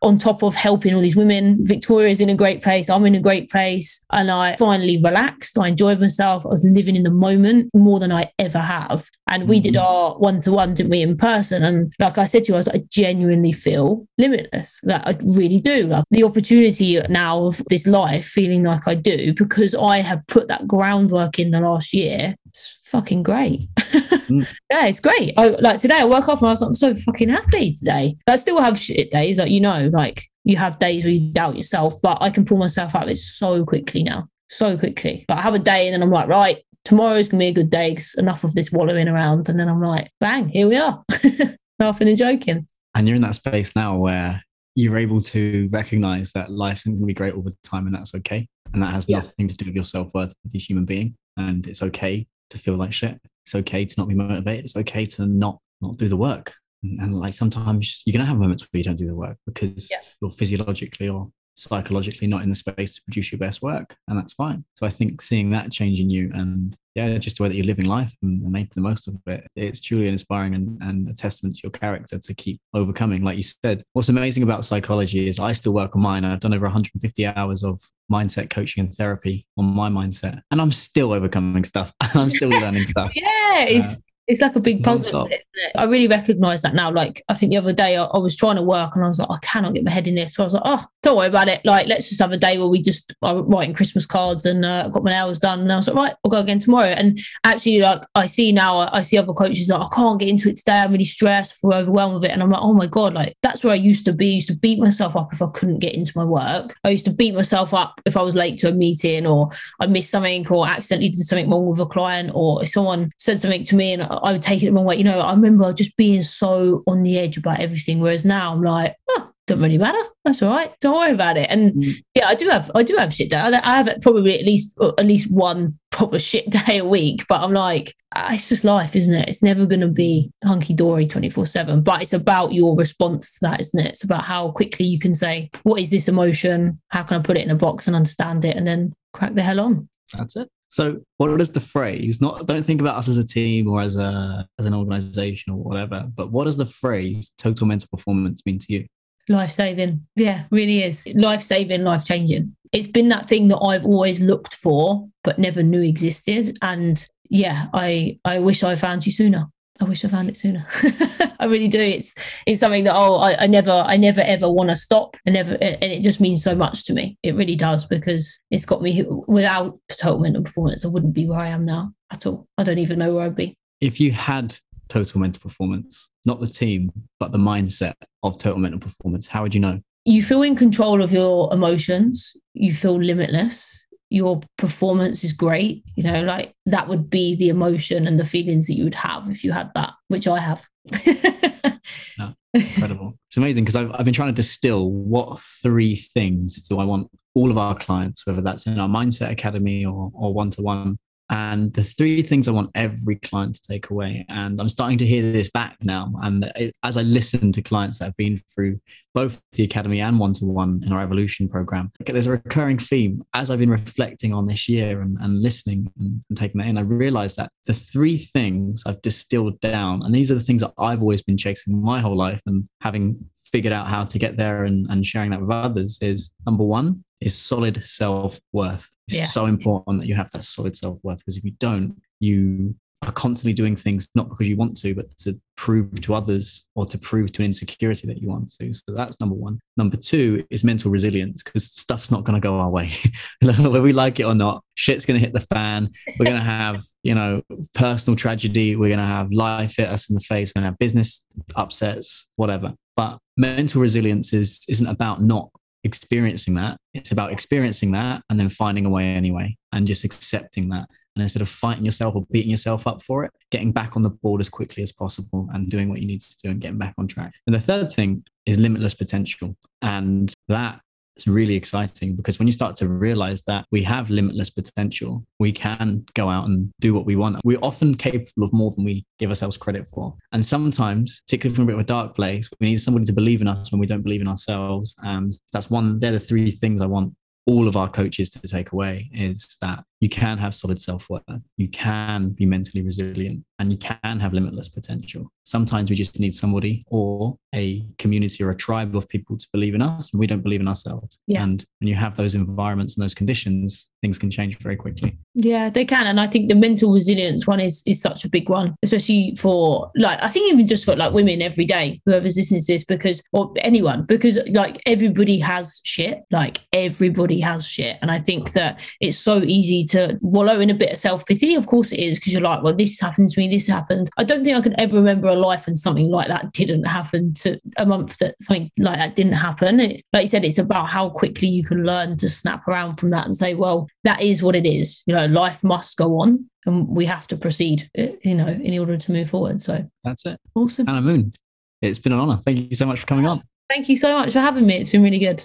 on 0.04 0.18
top 0.18 0.44
of 0.44 0.54
helping 0.54 0.94
all 0.94 1.02
these 1.02 1.16
women. 1.16 1.58
Victoria's 1.62 2.22
in 2.22 2.30
a 2.30 2.36
great 2.36 2.62
place. 2.62 2.90
I'm 2.90 3.06
in 3.06 3.16
a 3.16 3.20
great 3.20 3.50
place. 3.50 4.04
And 4.12 4.30
I 4.30 4.56
finally 4.58 5.02
relaxed. 5.02 5.58
I 5.58 5.70
enjoyed 5.70 6.00
myself. 6.00 6.46
I 6.46 6.50
was 6.50 6.64
living 6.64 6.96
in 6.96 7.04
the 7.04 7.12
moment 7.12 7.70
more 7.74 8.00
than 8.00 8.12
I 8.12 8.32
ever 8.38 8.60
have. 8.60 9.10
And 9.30 9.48
we 9.48 9.58
mm-hmm. 9.58 9.64
did 9.64 9.78
our 9.78 10.18
one 10.18 10.42
to 10.42 10.52
one, 10.52 10.74
didn't 10.74 10.92
we, 10.92 11.02
in 11.02 11.18
person? 11.18 11.64
And 11.64 11.94
like 12.00 12.18
I 12.18 12.26
said 12.26 12.44
to 12.44 12.50
you, 12.50 12.56
I 12.56 12.58
was 12.58 12.68
I 12.68 12.84
genuinely 12.90 13.54
feel 13.54 14.06
limitless. 14.18 14.80
That 14.84 15.08
I 15.08 15.16
really 15.38 15.62
do. 15.62 15.88
Like 15.88 16.04
the 16.12 16.24
opportunity 16.24 17.00
now 17.10 17.46
of 17.46 17.62
this 17.70 17.88
life, 17.88 18.26
feeling 18.26 18.64
like 18.64 18.88
I 18.88 18.96
do, 18.96 19.34
because 19.34 19.74
I 19.74 20.00
have 20.00 20.26
put 20.28 20.50
that 20.50 20.68
groundwork 20.68 21.40
in 21.40 21.52
the 21.52 21.62
last 21.62 21.94
year 21.94 22.36
it's 22.54 22.80
fucking 22.84 23.24
great. 23.24 23.68
mm. 23.76 24.58
Yeah, 24.70 24.86
it's 24.86 25.00
great. 25.00 25.34
I, 25.38 25.50
like 25.50 25.82
today, 25.82 26.00
I 26.00 26.04
woke 26.04 26.28
up 26.28 26.40
and 26.40 26.48
I 26.48 26.52
was 26.52 26.62
like, 26.62 26.70
I'm 26.70 26.76
so 26.76 26.96
fucking 26.96 27.30
happy 27.30 27.74
today. 27.74 28.16
I 28.28 28.36
still 28.36 28.62
have 28.62 28.78
shit 28.78 29.12
days, 29.12 29.40
like 29.40 29.50
you 29.50 29.60
know, 29.60 29.90
like 29.92 30.24
you 30.44 30.58
have 30.58 30.80
days 30.80 31.04
where 31.04 31.14
you 31.14 31.32
doubt 31.32 31.56
yourself, 31.56 31.96
but 32.02 32.20
I 32.22 32.30
can 32.30 32.46
pull 32.46 32.58
myself 32.58 32.96
out 32.96 33.04
of 33.04 33.10
it 33.10 33.18
so 33.18 33.66
quickly 33.66 34.04
now, 34.04 34.28
so 34.50 34.78
quickly. 34.78 35.26
But 35.28 35.40
I 35.40 35.42
have 35.42 35.56
a 35.56 35.60
day 35.60 35.88
and 35.88 35.94
then 35.94 36.04
I'm 36.04 36.12
like, 36.12 36.28
right, 36.28 36.60
tomorrow's 36.86 37.30
gonna 37.30 37.40
be 37.40 37.48
a 37.48 37.54
good 37.54 37.70
day. 37.72 37.96
Cause 37.96 38.16
enough 38.18 38.44
of 38.44 38.54
this 38.54 38.72
wallowing 38.72 39.08
around, 39.08 39.50
and 39.50 39.60
then 39.60 39.68
I'm 39.68 39.82
like, 39.82 40.12
bang, 40.20 40.48
here 40.48 40.68
we 40.68 40.76
are, 40.76 41.04
laughing 41.80 42.08
and 42.08 42.18
joking. 42.18 42.68
And 42.94 43.08
you're 43.08 43.16
in 43.16 43.24
that 43.24 43.36
space 43.36 43.76
now 43.76 43.98
where 43.98 44.44
you're 44.76 44.98
able 44.98 45.22
to 45.22 45.70
recognize 45.72 46.32
that 46.34 46.52
life 46.52 46.80
isn't 46.80 46.94
going 46.94 47.02
to 47.02 47.08
be 47.08 47.14
great 47.16 47.34
all 47.34 47.42
the 47.42 47.56
time, 47.64 47.88
and 47.88 47.96
that's 47.96 48.14
okay. 48.14 48.48
And 48.74 48.82
that 48.82 48.94
has 48.94 49.06
yeah. 49.08 49.18
nothing 49.18 49.48
to 49.48 49.56
do 49.56 49.66
with 49.66 49.76
your 49.76 49.84
self 49.84 50.14
worth 50.14 50.34
as 50.46 50.56
a 50.56 50.58
human 50.58 50.86
being. 50.86 51.16
And 51.38 51.66
it's 51.68 51.82
okay 51.82 52.28
to 52.54 52.60
feel 52.60 52.76
like 52.76 52.94
shit. 52.94 53.20
It's 53.46 53.56
okay 53.56 53.86
to 53.86 53.96
not 53.98 54.08
be 54.08 54.16
motivated. 54.16 54.66
It's 54.66 54.76
okay 54.78 55.06
to 55.06 55.26
not 55.26 55.60
not 55.82 55.98
do 55.98 56.08
the 56.08 56.18
work. 56.18 56.54
And, 56.82 57.00
and 57.00 57.16
like 57.16 57.34
sometimes 57.34 58.04
you're 58.06 58.14
gonna 58.14 58.26
have 58.26 58.38
moments 58.38 58.64
where 58.64 58.78
you 58.78 58.84
don't 58.84 58.96
do 58.96 59.08
the 59.08 59.16
work 59.16 59.38
because 59.46 59.90
yeah. 59.92 60.00
you're 60.22 60.32
physiologically 60.32 61.10
or 61.10 61.30
psychologically 61.56 62.28
not 62.28 62.42
in 62.42 62.50
the 62.50 62.56
space 62.56 62.96
to 62.96 63.02
produce 63.04 63.32
your 63.32 63.40
best 63.40 63.62
work 63.62 63.96
and 64.08 64.18
that's 64.18 64.34
fine. 64.34 64.64
So 64.76 64.86
i 64.86 64.90
think 64.90 65.22
seeing 65.22 65.50
that 65.52 65.72
change 65.72 66.00
in 66.00 66.10
you 66.10 66.32
and 66.34 66.76
yeah 66.96 67.18
just 67.18 67.38
the 67.38 67.44
way 67.44 67.50
that 67.50 67.56
you're 67.56 67.66
living 67.66 67.86
life 67.86 68.16
and, 68.22 68.42
and 68.44 68.52
making 68.52 68.74
the 68.76 68.82
most 68.82 69.08
of 69.08 69.16
it 69.26 69.48
it's 69.56 69.82
truly 69.82 70.08
inspiring 70.08 70.54
and, 70.54 70.82
and 70.82 71.10
a 71.10 71.14
testament 71.14 71.56
to 71.56 71.62
your 71.64 71.72
character 71.72 72.20
to 72.20 72.34
keep 72.34 72.60
overcoming. 72.74 73.24
Like 73.24 73.38
you 73.38 73.44
said 73.44 73.84
what's 73.94 74.10
amazing 74.10 74.44
about 74.44 74.66
psychology 74.66 75.28
is 75.28 75.40
i 75.40 75.52
still 75.52 75.74
work 75.74 75.96
on 75.96 76.02
mine. 76.02 76.26
I've 76.26 76.40
done 76.40 76.54
over 76.54 76.66
150 76.66 77.26
hours 77.28 77.64
of 77.64 77.80
mindset 78.12 78.50
coaching 78.50 78.84
and 78.84 78.94
therapy 78.94 79.48
on 79.58 79.66
my 79.66 79.90
mindset 79.90 80.42
and 80.52 80.62
i'm 80.62 80.72
still 80.72 81.14
overcoming 81.14 81.64
stuff. 81.64 81.94
I'm 82.16 82.30
still 82.30 82.50
learning 82.64 82.88
stuff. 82.88 83.12
Yeah. 83.16 83.66
it's 83.66 83.98
uh, 83.98 84.00
it's 84.28 84.42
like 84.42 84.56
a 84.56 84.60
big 84.62 84.84
puzzle. 84.84 85.30
I 85.76 85.84
really 85.84 86.08
recognize 86.08 86.62
that 86.62 86.74
now. 86.74 86.90
Like, 86.90 87.22
I 87.28 87.34
think 87.34 87.52
the 87.52 87.58
other 87.58 87.74
day 87.74 87.98
I, 87.98 88.04
I, 88.04 88.18
was 88.18 88.38
trying 88.38 88.56
to 88.56 88.62
work 88.62 88.96
and 88.96 89.04
I 89.04 89.08
was 89.10 89.20
like, 89.20 89.30
I 89.30 89.38
cannot 89.40 89.74
get 89.74 89.84
my 89.84 89.92
head 89.92 90.08
in 90.08 90.16
this. 90.16 90.36
But 90.36 90.44
I 90.44 90.46
was 90.46 90.54
like, 90.54 90.64
oh, 90.66 90.86
don't 91.02 91.18
worry 91.18 91.28
about 91.28 91.50
it. 91.50 91.64
Like, 91.66 91.88
let's 91.88 92.08
just 92.08 92.22
have 92.22 92.32
a 92.32 92.38
day 92.38 92.58
where 92.58 92.70
we 92.70 92.82
just 92.82 93.14
are 93.22 93.44
writing 93.44 93.74
Christmas 93.74 94.06
cards 94.06 94.46
and 94.46 94.64
uh, 94.64 94.88
got 94.88 95.04
my 95.04 95.12
nails 95.12 95.40
done. 95.40 95.62
And 95.62 95.72
I 95.72 95.76
was 95.76 95.88
like, 95.88 95.98
right, 95.98 96.16
I'll 96.24 96.32
go 96.32 96.38
again 96.38 96.60
tomorrow. 96.60 96.88
And 96.88 97.20
actually, 97.44 97.80
like, 97.80 98.02
I 98.16 98.28
see 98.28 98.54
now, 98.54 98.90
I 98.94 99.02
see 99.02 99.18
other 99.18 99.34
coaches 99.34 99.68
like, 99.68 99.82
I 99.82 99.96
can't 99.96 100.20
get 100.20 100.30
into 100.30 100.50
it 100.50 100.58
today. 100.58 100.80
I'm 100.80 100.94
really 100.94 101.04
stressed, 101.04 101.56
I'm 101.64 101.74
overwhelmed 101.74 102.16
with 102.16 102.26
it. 102.26 102.32
And 102.32 102.42
I'm 102.42 102.50
like, 102.50 102.62
oh 102.62 102.74
my 102.74 102.88
God, 102.88 103.14
like, 103.14 103.36
that's 103.44 103.64
where 103.64 103.74
I 103.74 103.78
used 103.78 104.06
to 104.06 104.14
be. 104.14 104.32
I 104.32 104.36
used 104.36 104.48
to 104.48 104.56
beat 104.56 104.80
myself 104.80 105.18
up 105.18 105.34
if 105.34 105.42
I 105.42 105.48
couldn't 105.54 105.80
get 105.80 105.96
into 105.96 106.14
my 106.16 106.24
work. 106.24 106.76
I 106.86 106.90
used 106.90 107.06
to 107.06 107.12
beat 107.12 107.36
myself 107.36 107.74
up 107.74 108.00
if 108.06 108.16
I 108.16 108.22
was 108.22 108.36
late 108.36 108.58
to 108.60 108.70
a 108.70 108.72
meeting 108.72 109.28
or 109.28 109.50
I 109.82 109.88
missed 109.88 110.12
something 110.12 110.48
or 110.48 110.66
accidentally 110.66 111.10
did 111.10 111.20
something 111.20 111.50
wrong 111.50 111.66
with 111.66 111.80
a 111.80 111.86
client 111.86 112.32
or 112.34 112.64
if 112.64 112.70
someone 112.70 113.12
said 113.18 113.42
something 113.42 113.66
to 113.66 113.76
me 113.76 113.94
and 113.94 114.13
I 114.18 114.34
would 114.34 114.42
take 114.42 114.62
it 114.62 114.68
the 114.68 114.74
wrong 114.74 114.86
way. 114.86 114.96
You 114.96 115.04
know, 115.04 115.20
I 115.20 115.32
remember 115.32 115.72
just 115.74 115.96
being 115.98 116.22
so 116.22 116.84
on 116.88 117.04
the 117.04 117.18
edge 117.18 117.38
about 117.38 117.60
everything. 117.60 118.00
Whereas 118.00 118.26
now 118.26 118.54
I'm 118.54 118.62
like, 118.62 118.96
oh, 119.10 119.32
don't 119.46 119.60
really 119.60 119.78
matter. 119.78 120.00
That's 120.24 120.42
all 120.42 120.50
right. 120.50 120.74
Don't 120.80 120.96
worry 120.96 121.12
about 121.12 121.38
it. 121.38 121.50
And 121.50 121.74
mm. 121.74 121.94
yeah, 122.16 122.28
I 122.28 122.36
do 122.36 122.48
have 122.48 122.72
I 122.74 122.84
do 122.84 122.96
have 122.96 123.14
shit 123.14 123.30
day. 123.30 123.38
I 123.38 123.76
have 123.76 123.90
probably 124.02 124.40
at 124.40 124.46
least 124.46 124.78
at 124.82 125.06
least 125.06 125.30
one 125.32 125.78
proper 125.92 126.18
shit 126.18 126.50
day 126.66 126.78
a 126.78 126.86
week. 126.86 127.26
But 127.28 127.42
I'm 127.42 127.52
like, 127.52 127.94
ah, 128.16 128.34
it's 128.34 128.50
just 128.50 128.64
life, 128.64 128.96
isn't 128.96 129.14
it? 129.14 129.28
It's 129.28 129.44
never 129.44 129.66
going 129.66 129.82
to 129.82 129.90
be 129.90 130.32
hunky 130.46 130.74
dory 130.74 131.06
24 131.06 131.46
seven. 131.46 131.82
But 131.82 132.02
it's 132.02 132.14
about 132.14 132.54
your 132.54 132.76
response 132.78 133.34
to 133.34 133.40
that, 133.48 133.60
isn't 133.60 133.80
it? 133.80 133.88
It's 133.88 134.04
about 134.04 134.24
how 134.24 134.52
quickly 134.52 134.86
you 134.86 135.00
can 135.00 135.14
say, 135.14 135.50
what 135.64 135.82
is 135.82 135.92
this 135.92 136.08
emotion? 136.08 136.80
How 136.90 137.04
can 137.04 137.20
I 137.20 137.24
put 137.24 137.38
it 137.38 137.44
in 137.44 137.52
a 137.52 137.56
box 137.56 137.88
and 137.88 137.96
understand 137.96 138.46
it, 138.46 138.56
and 138.56 138.66
then 138.66 138.94
crack 139.12 139.34
the 139.34 139.44
hell 139.44 139.60
on. 139.60 139.90
That's 140.18 140.36
it. 140.36 140.50
So, 140.74 141.02
what 141.18 141.38
does 141.38 141.52
the 141.52 141.60
phrase? 141.60 142.20
Not 142.20 142.48
don't 142.48 142.66
think 142.66 142.82
about 142.82 142.98
us 142.98 143.08
as 143.08 143.18
a 143.18 143.24
team 143.24 143.68
or 143.68 143.80
as 143.80 143.96
a 143.96 144.48
as 144.58 144.66
an 144.66 144.74
organization 144.74 145.54
or 145.54 145.58
whatever, 145.58 146.10
but 146.16 146.32
what 146.32 146.46
does 146.46 146.58
the 146.58 146.66
phrase 146.66 147.32
"total 147.38 147.68
mental 147.68 147.88
performance" 147.92 148.42
mean 148.44 148.58
to 148.58 148.74
you? 148.74 148.88
Life 149.30 149.52
saving, 149.52 150.08
yeah, 150.16 150.46
really 150.50 150.82
is 150.82 151.08
life 151.14 151.44
saving, 151.44 151.84
life 151.84 152.06
changing. 152.06 152.56
It's 152.72 152.88
been 152.88 153.10
that 153.10 153.30
thing 153.30 153.50
that 153.50 153.60
I've 153.60 153.86
always 153.86 154.20
looked 154.20 154.56
for, 154.56 155.08
but 155.24 155.38
never 155.38 155.62
knew 155.62 155.84
existed. 155.84 156.58
And 156.64 157.08
yeah, 157.30 157.68
I 157.72 158.18
I 158.26 158.40
wish 158.40 158.64
I 158.64 158.76
found 158.76 159.06
you 159.06 159.12
sooner. 159.12 159.52
I 159.82 159.86
wish 159.86 160.06
I 160.06 160.08
found 160.08 160.30
it 160.30 160.38
sooner. 160.38 160.66
I 161.40 161.46
really 161.46 161.68
do. 161.68 161.80
It's 161.80 162.14
it's 162.46 162.60
something 162.60 162.84
that 162.84 162.96
oh 162.96 163.16
I, 163.18 163.44
I 163.44 163.48
never 163.48 163.72
I 163.72 163.98
never 163.98 164.22
ever 164.22 164.50
want 164.50 164.70
to 164.70 164.76
stop. 164.76 165.18
and 165.26 165.34
never 165.34 165.54
and 165.62 165.84
it 165.84 166.02
just 166.02 166.22
means 166.22 166.44
so 166.44 166.56
much 166.56 166.86
to 166.86 166.94
me. 166.94 167.18
It 167.24 167.36
really 167.36 167.56
does 167.56 167.86
because 167.86 168.40
it's 168.52 168.66
got 168.66 168.82
me 168.82 169.04
without 169.28 169.80
total 170.00 170.20
mental 170.20 170.44
performance. 170.44 170.86
I 170.86 170.90
wouldn't 170.90 171.14
be 171.14 171.28
where 171.28 171.40
I 171.40 171.48
am 171.48 171.66
now 171.66 171.92
at 172.12 172.26
all. 172.26 172.48
I 172.58 172.64
don't 172.64 172.78
even 172.78 173.00
know 173.00 173.14
where 173.16 173.26
I'd 173.26 173.36
be. 173.36 173.58
if 173.82 174.00
you 174.00 174.12
had 174.12 174.56
total 174.90 175.22
mental 175.22 175.42
performance, 175.42 176.10
not 176.24 176.40
the 176.40 176.48
team, 176.48 176.92
but 177.20 177.32
the 177.32 177.38
mindset 177.40 177.96
of 178.22 178.38
total 178.38 178.60
mental 178.60 178.80
performance, 178.80 179.28
how 179.28 179.42
would 179.42 179.56
you 179.56 179.62
know? 179.62 179.82
You 180.06 180.22
feel 180.22 180.44
in 180.44 180.56
control 180.56 181.02
of 181.02 181.12
your 181.12 181.52
emotions, 181.54 182.36
you 182.54 182.74
feel 182.74 183.02
limitless, 183.02 183.84
your 184.14 184.42
performance 184.60 185.24
is 185.24 185.34
great. 185.34 185.84
You 185.96 186.04
know, 186.04 186.24
like 186.24 186.54
that 186.68 186.88
would 186.88 187.10
be 187.10 187.36
the 187.36 187.50
emotion 187.50 188.06
and 188.06 188.20
the 188.20 188.26
feelings 188.26 188.68
that 188.68 188.76
you 188.76 188.84
would 188.84 188.96
have 188.96 189.28
if 189.30 189.44
you 189.44 189.52
had 189.52 189.72
that, 189.74 189.94
which 190.08 190.28
I 190.28 190.38
have. 190.38 190.68
yeah, 191.06 192.32
incredible. 192.54 193.18
It's 193.28 193.38
amazing 193.38 193.64
because 193.64 193.76
I've, 193.76 193.92
I've 193.92 194.06
been 194.06 194.14
trying 194.14 194.30
to 194.30 194.34
distill 194.34 194.92
what 194.92 195.40
three 195.40 195.96
things 195.96 196.62
do 196.62 196.80
I 196.80 196.84
want 196.84 197.10
all 197.34 197.50
of 197.50 197.58
our 197.58 197.74
clients, 197.74 198.28
whether 198.28 198.42
that's 198.42 198.68
in 198.68 198.80
our 198.80 198.88
Mindset 198.88 199.32
Academy 199.32 199.84
or 199.84 200.12
one 200.32 200.52
to 200.52 200.62
one, 200.62 201.00
and 201.34 201.74
the 201.74 201.84
three 201.84 202.22
things 202.22 202.48
I 202.48 202.52
want 202.52 202.70
every 202.76 203.16
client 203.16 203.56
to 203.56 203.62
take 203.68 203.90
away. 203.90 204.24
And 204.30 204.62
I'm 204.62 204.70
starting 204.70 205.00
to 205.00 205.06
hear 205.06 205.24
this 205.32 205.50
back 205.50 205.78
now. 205.84 206.14
And 206.22 206.52
as 206.84 206.96
I 206.96 207.02
listen 207.02 207.52
to 207.54 207.62
clients 207.64 207.98
that 207.98 208.06
have 208.06 208.18
been 208.18 208.38
through 208.38 208.80
both 209.16 209.42
the 209.54 209.64
academy 209.64 210.00
and 210.00 210.20
one 210.20 210.34
to 210.34 210.46
one 210.46 210.84
in 210.86 210.94
our 210.94 211.02
evolution 211.02 211.50
program, 211.50 211.92
there's 212.06 212.28
a 212.28 212.32
recurring 212.32 212.78
theme 212.78 213.24
as 213.34 213.50
I've 213.50 213.58
been 213.58 213.72
reflecting 213.72 214.32
on 214.32 214.46
this 214.46 214.70
year 214.70 215.02
and, 215.02 215.18
and 215.22 215.42
listening 215.42 215.92
and, 216.00 216.24
and 216.30 216.38
taking 216.38 216.62
that 216.62 216.68
in. 216.68 216.78
I 216.78 216.82
realized 216.82 217.38
that 217.38 217.52
the 217.66 217.74
three 217.74 218.18
things 218.18 218.84
I've 218.86 219.02
distilled 219.02 219.60
down, 219.60 220.04
and 220.04 220.14
these 220.14 220.30
are 220.30 220.36
the 220.36 220.44
things 220.44 220.62
that 220.62 220.74
I've 220.78 221.02
always 221.02 221.24
been 221.24 221.38
chasing 221.38 221.82
my 221.82 222.00
whole 222.00 222.16
life 222.16 222.44
and 222.46 222.70
having 222.82 223.26
figured 223.54 223.72
out 223.72 223.88
how 223.88 224.04
to 224.04 224.18
get 224.18 224.36
there 224.36 224.66
and, 224.66 224.88
and 224.90 225.06
sharing 225.06 225.30
that 225.30 225.40
with 225.40 225.52
others 225.52 226.00
is 226.02 226.32
number 226.46 226.64
one 226.64 227.04
is 227.22 227.38
solid 227.38 227.82
self 227.86 228.40
worth. 228.52 228.90
It's 229.08 229.18
yeah. 229.20 229.26
so 229.26 229.46
important 229.46 230.02
that 230.02 230.08
you 230.08 230.16
have 230.16 230.32
that 230.32 230.44
solid 230.44 230.76
self 230.76 230.98
worth 231.04 231.20
because 231.20 231.38
if 231.38 231.46
you 231.46 231.52
don't, 231.60 231.96
you 232.20 232.76
are 233.08 233.12
constantly 233.12 233.54
doing 233.54 233.76
things 233.76 234.10
not 234.16 234.30
because 234.30 234.48
you 234.48 234.56
want 234.56 234.78
to, 234.78 234.96
but 234.96 235.16
to 235.20 235.40
prove 235.56 236.02
to 236.02 236.14
others 236.14 236.68
or 236.76 236.86
to 236.86 236.98
prove 236.98 237.32
to 237.34 237.42
an 237.42 237.48
insecurity 237.48 238.08
that 238.08 238.22
you 238.22 238.30
want 238.30 238.52
to. 238.60 238.74
So 238.74 238.82
that's 238.90 239.20
number 239.20 239.36
one. 239.36 239.60
Number 239.78 239.98
two 239.98 240.46
is 240.50 240.64
mental 240.64 240.92
resilience 240.92 241.44
because 241.44 241.72
stuff's 241.72 242.12
not 242.12 242.24
going 242.24 242.40
to 242.40 242.46
go 242.46 242.56
our 242.56 242.70
way, 242.70 242.92
whether 243.42 243.82
we 243.82 243.94
like 243.94 244.20
it 244.20 244.24
or 244.24 244.36
not. 244.36 244.64
Shit's 244.76 245.06
going 245.06 245.20
to 245.20 245.26
hit 245.26 245.34
the 245.34 245.40
fan. 245.40 245.92
We're 246.20 246.26
going 246.26 246.38
to 246.38 246.44
have, 246.44 246.84
you 247.04 247.16
know, 247.16 247.42
personal 247.74 248.16
tragedy. 248.16 248.76
We're 248.76 248.90
going 248.90 249.00
to 249.00 249.06
have 249.06 249.32
life 249.32 249.78
hit 249.78 249.90
us 249.90 250.10
in 250.10 250.16
the 250.16 250.22
face. 250.22 250.50
We're 250.50 250.62
going 250.62 250.70
to 250.70 250.72
have 250.72 250.80
business 250.80 251.24
upsets, 251.56 252.28
whatever. 252.36 252.74
But 252.96 253.20
mental 253.38 253.82
resilience 253.82 254.34
is 254.34 254.64
isn't 254.68 254.88
about 254.88 255.22
not 255.22 255.50
experiencing 255.84 256.54
that. 256.56 256.78
It's 256.94 257.12
about 257.12 257.32
experiencing 257.32 257.92
that 257.92 258.22
and 258.30 258.40
then 258.40 258.50
finding 258.50 258.86
a 258.86 258.90
way 258.90 259.06
anyway 259.06 259.58
and 259.72 259.88
just 259.88 260.04
accepting 260.04 260.70
that. 260.70 260.88
And 261.16 261.24
instead 261.24 261.42
of 261.42 261.50
fighting 261.50 261.86
yourself 261.86 262.16
or 262.16 262.26
beating 262.32 262.52
yourself 262.52 262.88
up 262.88 263.02
for 263.04 263.24
it, 263.24 263.32
getting 263.52 263.72
back 263.72 263.96
on 263.96 264.02
the 264.02 264.10
board 264.10 264.42
as 264.42 264.50
quickly 264.50 264.84
as 264.84 264.92
possible 264.92 265.48
and 265.54 265.70
doing 265.70 265.90
what 265.90 266.00
you 266.02 266.08
need 266.08 266.22
to 266.22 266.38
do 266.44 266.50
and 266.50 266.60
getting 266.60 266.78
back 266.78 266.96
on 266.98 267.08
track. 267.08 267.34
And 267.46 267.54
the 267.54 267.60
third 267.60 267.92
thing 267.92 268.24
is 268.46 268.58
limitless 268.58 268.96
potential. 268.96 269.56
And 269.82 270.34
that 270.48 270.80
is 271.16 271.28
really 271.28 271.56
exciting 271.56 272.16
because 272.16 272.40
when 272.40 272.48
you 272.48 272.52
start 272.52 272.76
to 272.78 272.88
realize 272.88 273.44
that 273.44 273.66
we 273.72 273.84
have 273.84 274.10
limitless 274.10 274.50
potential, 274.50 275.24
we 275.40 275.52
can 275.52 276.06
go 276.16 276.30
out 276.30 276.48
and 276.48 276.72
do 276.80 276.94
what 276.94 277.06
we 277.06 277.16
want. 277.16 277.40
We're 277.44 277.60
often 277.62 277.96
capable 277.96 278.44
of 278.44 278.54
more 278.54 278.72
than 278.72 278.84
we 278.84 279.06
give 279.20 279.30
ourselves 279.30 279.58
credit 279.58 279.88
for. 279.88 280.16
And 280.32 280.46
sometimes, 280.46 281.22
particularly 281.28 281.56
from 281.56 281.64
a 281.64 281.68
bit 281.68 281.76
of 281.76 281.82
a 281.82 281.86
dark 281.86 282.16
place, 282.16 282.50
we 282.60 282.70
need 282.70 282.78
somebody 282.78 283.06
to 283.06 283.14
believe 283.14 283.42
in 283.42 283.48
us 283.48 283.72
when 283.72 283.80
we 283.80 283.88
don't 283.88 284.02
believe 284.02 284.22
in 284.22 284.28
ourselves. 284.28 284.96
And 285.04 285.32
that's 285.52 285.70
one, 285.70 286.00
they're 286.00 286.12
the 286.12 286.20
three 286.20 286.52
things 286.52 286.82
I 286.82 286.88
want 286.88 287.14
all 287.46 287.68
of 287.68 287.76
our 287.76 287.90
coaches 287.90 288.30
to 288.32 288.48
take 288.48 288.72
away 288.72 289.10
is 289.14 289.58
that 289.62 289.84
you 290.04 290.10
can 290.10 290.38
have 290.38 290.54
solid 290.54 290.82
self 290.82 291.10
worth, 291.10 291.50
you 291.56 291.70
can 291.70 292.32
be 292.32 292.46
mentally 292.46 292.84
resilient, 292.84 293.42
and 293.58 293.72
you 293.72 293.78
can 293.78 294.20
have 294.20 294.34
limitless 294.34 294.68
potential. 294.68 295.32
Sometimes 295.46 295.90
we 295.90 295.96
just 295.96 296.20
need 296.20 296.36
somebody 296.36 296.84
or 296.88 297.38
a 297.56 297.86
community 298.00 298.44
or 298.44 298.50
a 298.50 298.56
tribe 298.56 298.98
of 298.98 299.08
people 299.08 299.38
to 299.38 299.48
believe 299.54 299.76
in 299.76 299.82
us, 299.82 300.12
and 300.12 300.20
we 300.20 300.28
don't 300.28 300.42
believe 300.42 300.60
in 300.60 300.68
ourselves. 300.68 301.18
Yeah. 301.26 301.44
And 301.44 301.64
when 301.80 301.88
you 301.88 301.96
have 301.96 302.18
those 302.18 302.36
environments 302.36 302.98
and 302.98 303.04
those 303.04 303.14
conditions, 303.14 303.90
things 304.02 304.20
can 304.20 304.30
change 304.30 304.58
very 304.60 304.76
quickly. 304.76 305.18
Yeah, 305.36 305.70
they 305.70 305.86
can. 305.86 306.06
And 306.06 306.20
I 306.20 306.28
think 306.28 306.50
the 306.50 306.56
mental 306.56 306.92
resilience 306.92 307.48
one 307.48 307.62
is 307.62 307.82
is 307.86 308.02
such 308.02 308.26
a 308.26 308.30
big 308.30 308.50
one, 308.50 308.76
especially 308.84 309.36
for 309.40 309.90
like 309.96 310.22
I 310.22 310.28
think 310.28 310.52
even 310.52 310.68
just 310.68 310.84
for 310.84 310.98
like 310.98 311.14
women 311.14 311.42
every 311.42 311.66
day, 311.66 312.02
whoever's 312.06 312.36
listening 312.36 312.62
to 312.62 312.74
this, 312.74 312.84
because 312.84 313.24
or 313.32 313.54
anyone, 313.60 314.04
because 314.04 314.38
like 314.50 314.82
everybody 314.86 315.40
has 315.40 315.80
shit. 315.86 316.24
Like 316.30 316.60
everybody 316.74 317.40
has 317.40 317.66
shit. 317.66 317.98
And 318.02 318.12
I 318.12 318.20
think 318.20 318.52
that 318.52 318.82
it's 319.00 319.18
so 319.18 319.42
easy 319.44 319.86
to 319.86 319.93
wallow 320.22 320.60
in 320.60 320.70
a 320.70 320.74
bit 320.74 320.92
of 320.92 320.98
self-pity. 320.98 321.56
Of 321.56 321.68
course 321.68 321.92
it 321.92 322.00
is, 322.00 322.20
because 322.20 322.34
you're 322.34 322.42
like, 322.42 322.64
well, 322.64 322.74
this 322.74 323.00
happened 323.00 323.30
to 323.30 323.40
me, 323.40 323.48
this 323.48 323.68
happened. 323.68 324.10
I 324.18 324.24
don't 324.24 324.44
think 324.44 324.58
I 324.58 324.62
can 324.62 324.80
ever 324.80 324.96
remember 324.96 325.28
a 325.28 325.36
life 325.36 325.66
when 325.66 325.78
something 325.78 326.10
like 326.10 326.28
that 326.28 326.52
didn't 326.54 326.84
happen 326.84 327.34
to 327.36 327.60
a 327.78 327.86
month 327.86 328.18
that 328.18 328.36
something 328.42 328.70
like 328.78 329.00
that 329.00 329.16
didn't 329.16 329.34
happen. 329.34 329.80
It, 329.80 330.04
like 330.14 330.24
you 330.24 330.28
said, 330.28 330.46
it's 330.46 330.58
about 330.58 330.90
how 330.90 331.10
quickly 331.10 331.48
you 331.48 331.64
can 331.64 331.84
learn 331.84 332.18
to 332.18 332.30
snap 332.30 332.68
around 332.68 332.96
from 332.96 333.10
that 333.12 333.26
and 333.26 333.36
say, 333.36 333.54
well, 333.54 333.88
that 334.04 334.22
is 334.22 334.44
what 334.44 334.56
it 334.56 334.66
is. 334.66 335.04
You 335.06 335.14
know, 335.14 335.26
life 335.26 335.64
must 335.64 335.98
go 335.98 336.20
on 336.22 336.50
and 336.66 336.88
we 336.88 337.06
have 337.06 337.28
to 337.28 337.38
proceed, 337.38 337.90
eh, 337.96 338.14
you 338.24 338.36
know, 338.36 338.48
in 338.48 338.78
order 338.80 338.98
to 338.98 339.12
move 339.12 339.30
forward. 339.30 339.62
So 339.62 339.88
that's 340.04 340.26
it. 340.26 340.40
Awesome. 340.56 340.88
Anna 340.88 341.02
Moon, 341.02 341.34
it's 341.82 342.00
been 342.00 342.14
an 342.14 342.20
honor. 342.20 342.42
Thank 342.46 342.70
you 342.70 342.76
so 342.76 342.86
much 342.86 343.02
for 343.02 343.08
coming 343.08 343.26
on. 343.26 343.44
Thank 343.70 343.90
you 343.90 343.96
so 343.96 344.14
much 344.14 344.34
for 344.34 344.40
having 344.40 344.66
me. 344.66 344.78
It's 344.78 344.92
been 344.92 345.04
really 345.04 345.20
good. 345.20 345.44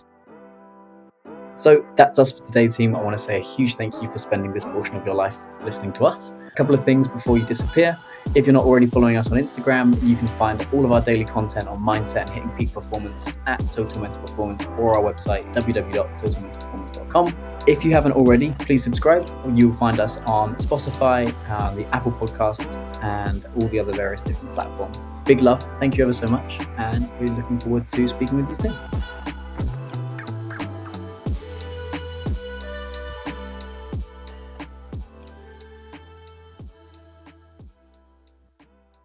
So 1.59 1.85
that's 1.97 2.21
us 2.21 2.31
for 2.31 2.45
today, 2.45 2.69
team. 2.69 2.95
I 2.95 3.03
want 3.03 3.19
to 3.19 3.23
say 3.23 3.41
a 3.41 3.43
huge 3.43 3.75
thank 3.75 4.01
you 4.01 4.09
for 4.09 4.19
spending 4.19 4.53
this 4.53 4.65
portion 4.65 4.95
of 4.97 5.05
your 5.05 5.17
life 5.17 5.37
listening 5.65 5.93
to 5.95 6.05
us. 6.05 6.37
A 6.47 6.53
couple 6.53 6.73
of 6.73 6.85
things 6.85 7.09
before 7.09 7.37
you 7.37 7.45
disappear. 7.45 7.99
If 8.37 8.47
you're 8.47 8.53
not 8.53 8.65
already 8.65 8.87
following 8.87 9.17
us 9.17 9.33
on 9.33 9.39
Instagram, 9.39 10.01
you 10.07 10.15
can 10.15 10.29
find 10.39 10.65
all 10.73 10.85
of 10.85 10.93
our 10.93 11.01
daily 11.01 11.25
content 11.25 11.67
on 11.67 11.81
mindset 11.81 12.29
and 12.29 12.31
hitting 12.31 12.51
peak 12.51 12.73
performance 12.73 13.33
at 13.47 13.59
Total 13.73 14.01
Mental 14.01 14.23
Performance 14.23 14.65
or 14.79 14.97
our 14.97 15.03
website, 15.03 15.53
www.totalmentalperformance.com. 15.53 17.35
If 17.67 17.85
you 17.85 17.91
haven't 17.91 18.13
already, 18.13 18.55
please 18.61 18.85
subscribe. 18.85 19.29
You'll 19.53 19.75
find 19.75 19.99
us 19.99 20.21
on 20.23 20.55
Spotify, 20.57 21.35
uh, 21.51 21.75
the 21.75 21.93
Apple 21.93 22.13
Podcast, 22.13 22.77
and 23.03 23.47
all 23.57 23.67
the 23.67 23.81
other 23.81 23.93
various 23.93 24.21
different 24.21 24.55
platforms. 24.55 25.09
Big 25.25 25.41
love. 25.41 25.67
Thank 25.81 25.97
you 25.97 26.05
ever 26.05 26.13
so 26.13 26.29
much. 26.29 26.61
And 26.77 27.11
we're 27.19 27.35
looking 27.35 27.59
forward 27.59 27.89
to 27.91 28.07
speaking 28.07 28.41
with 28.41 28.49
you 28.49 28.55
soon. 28.55 29.38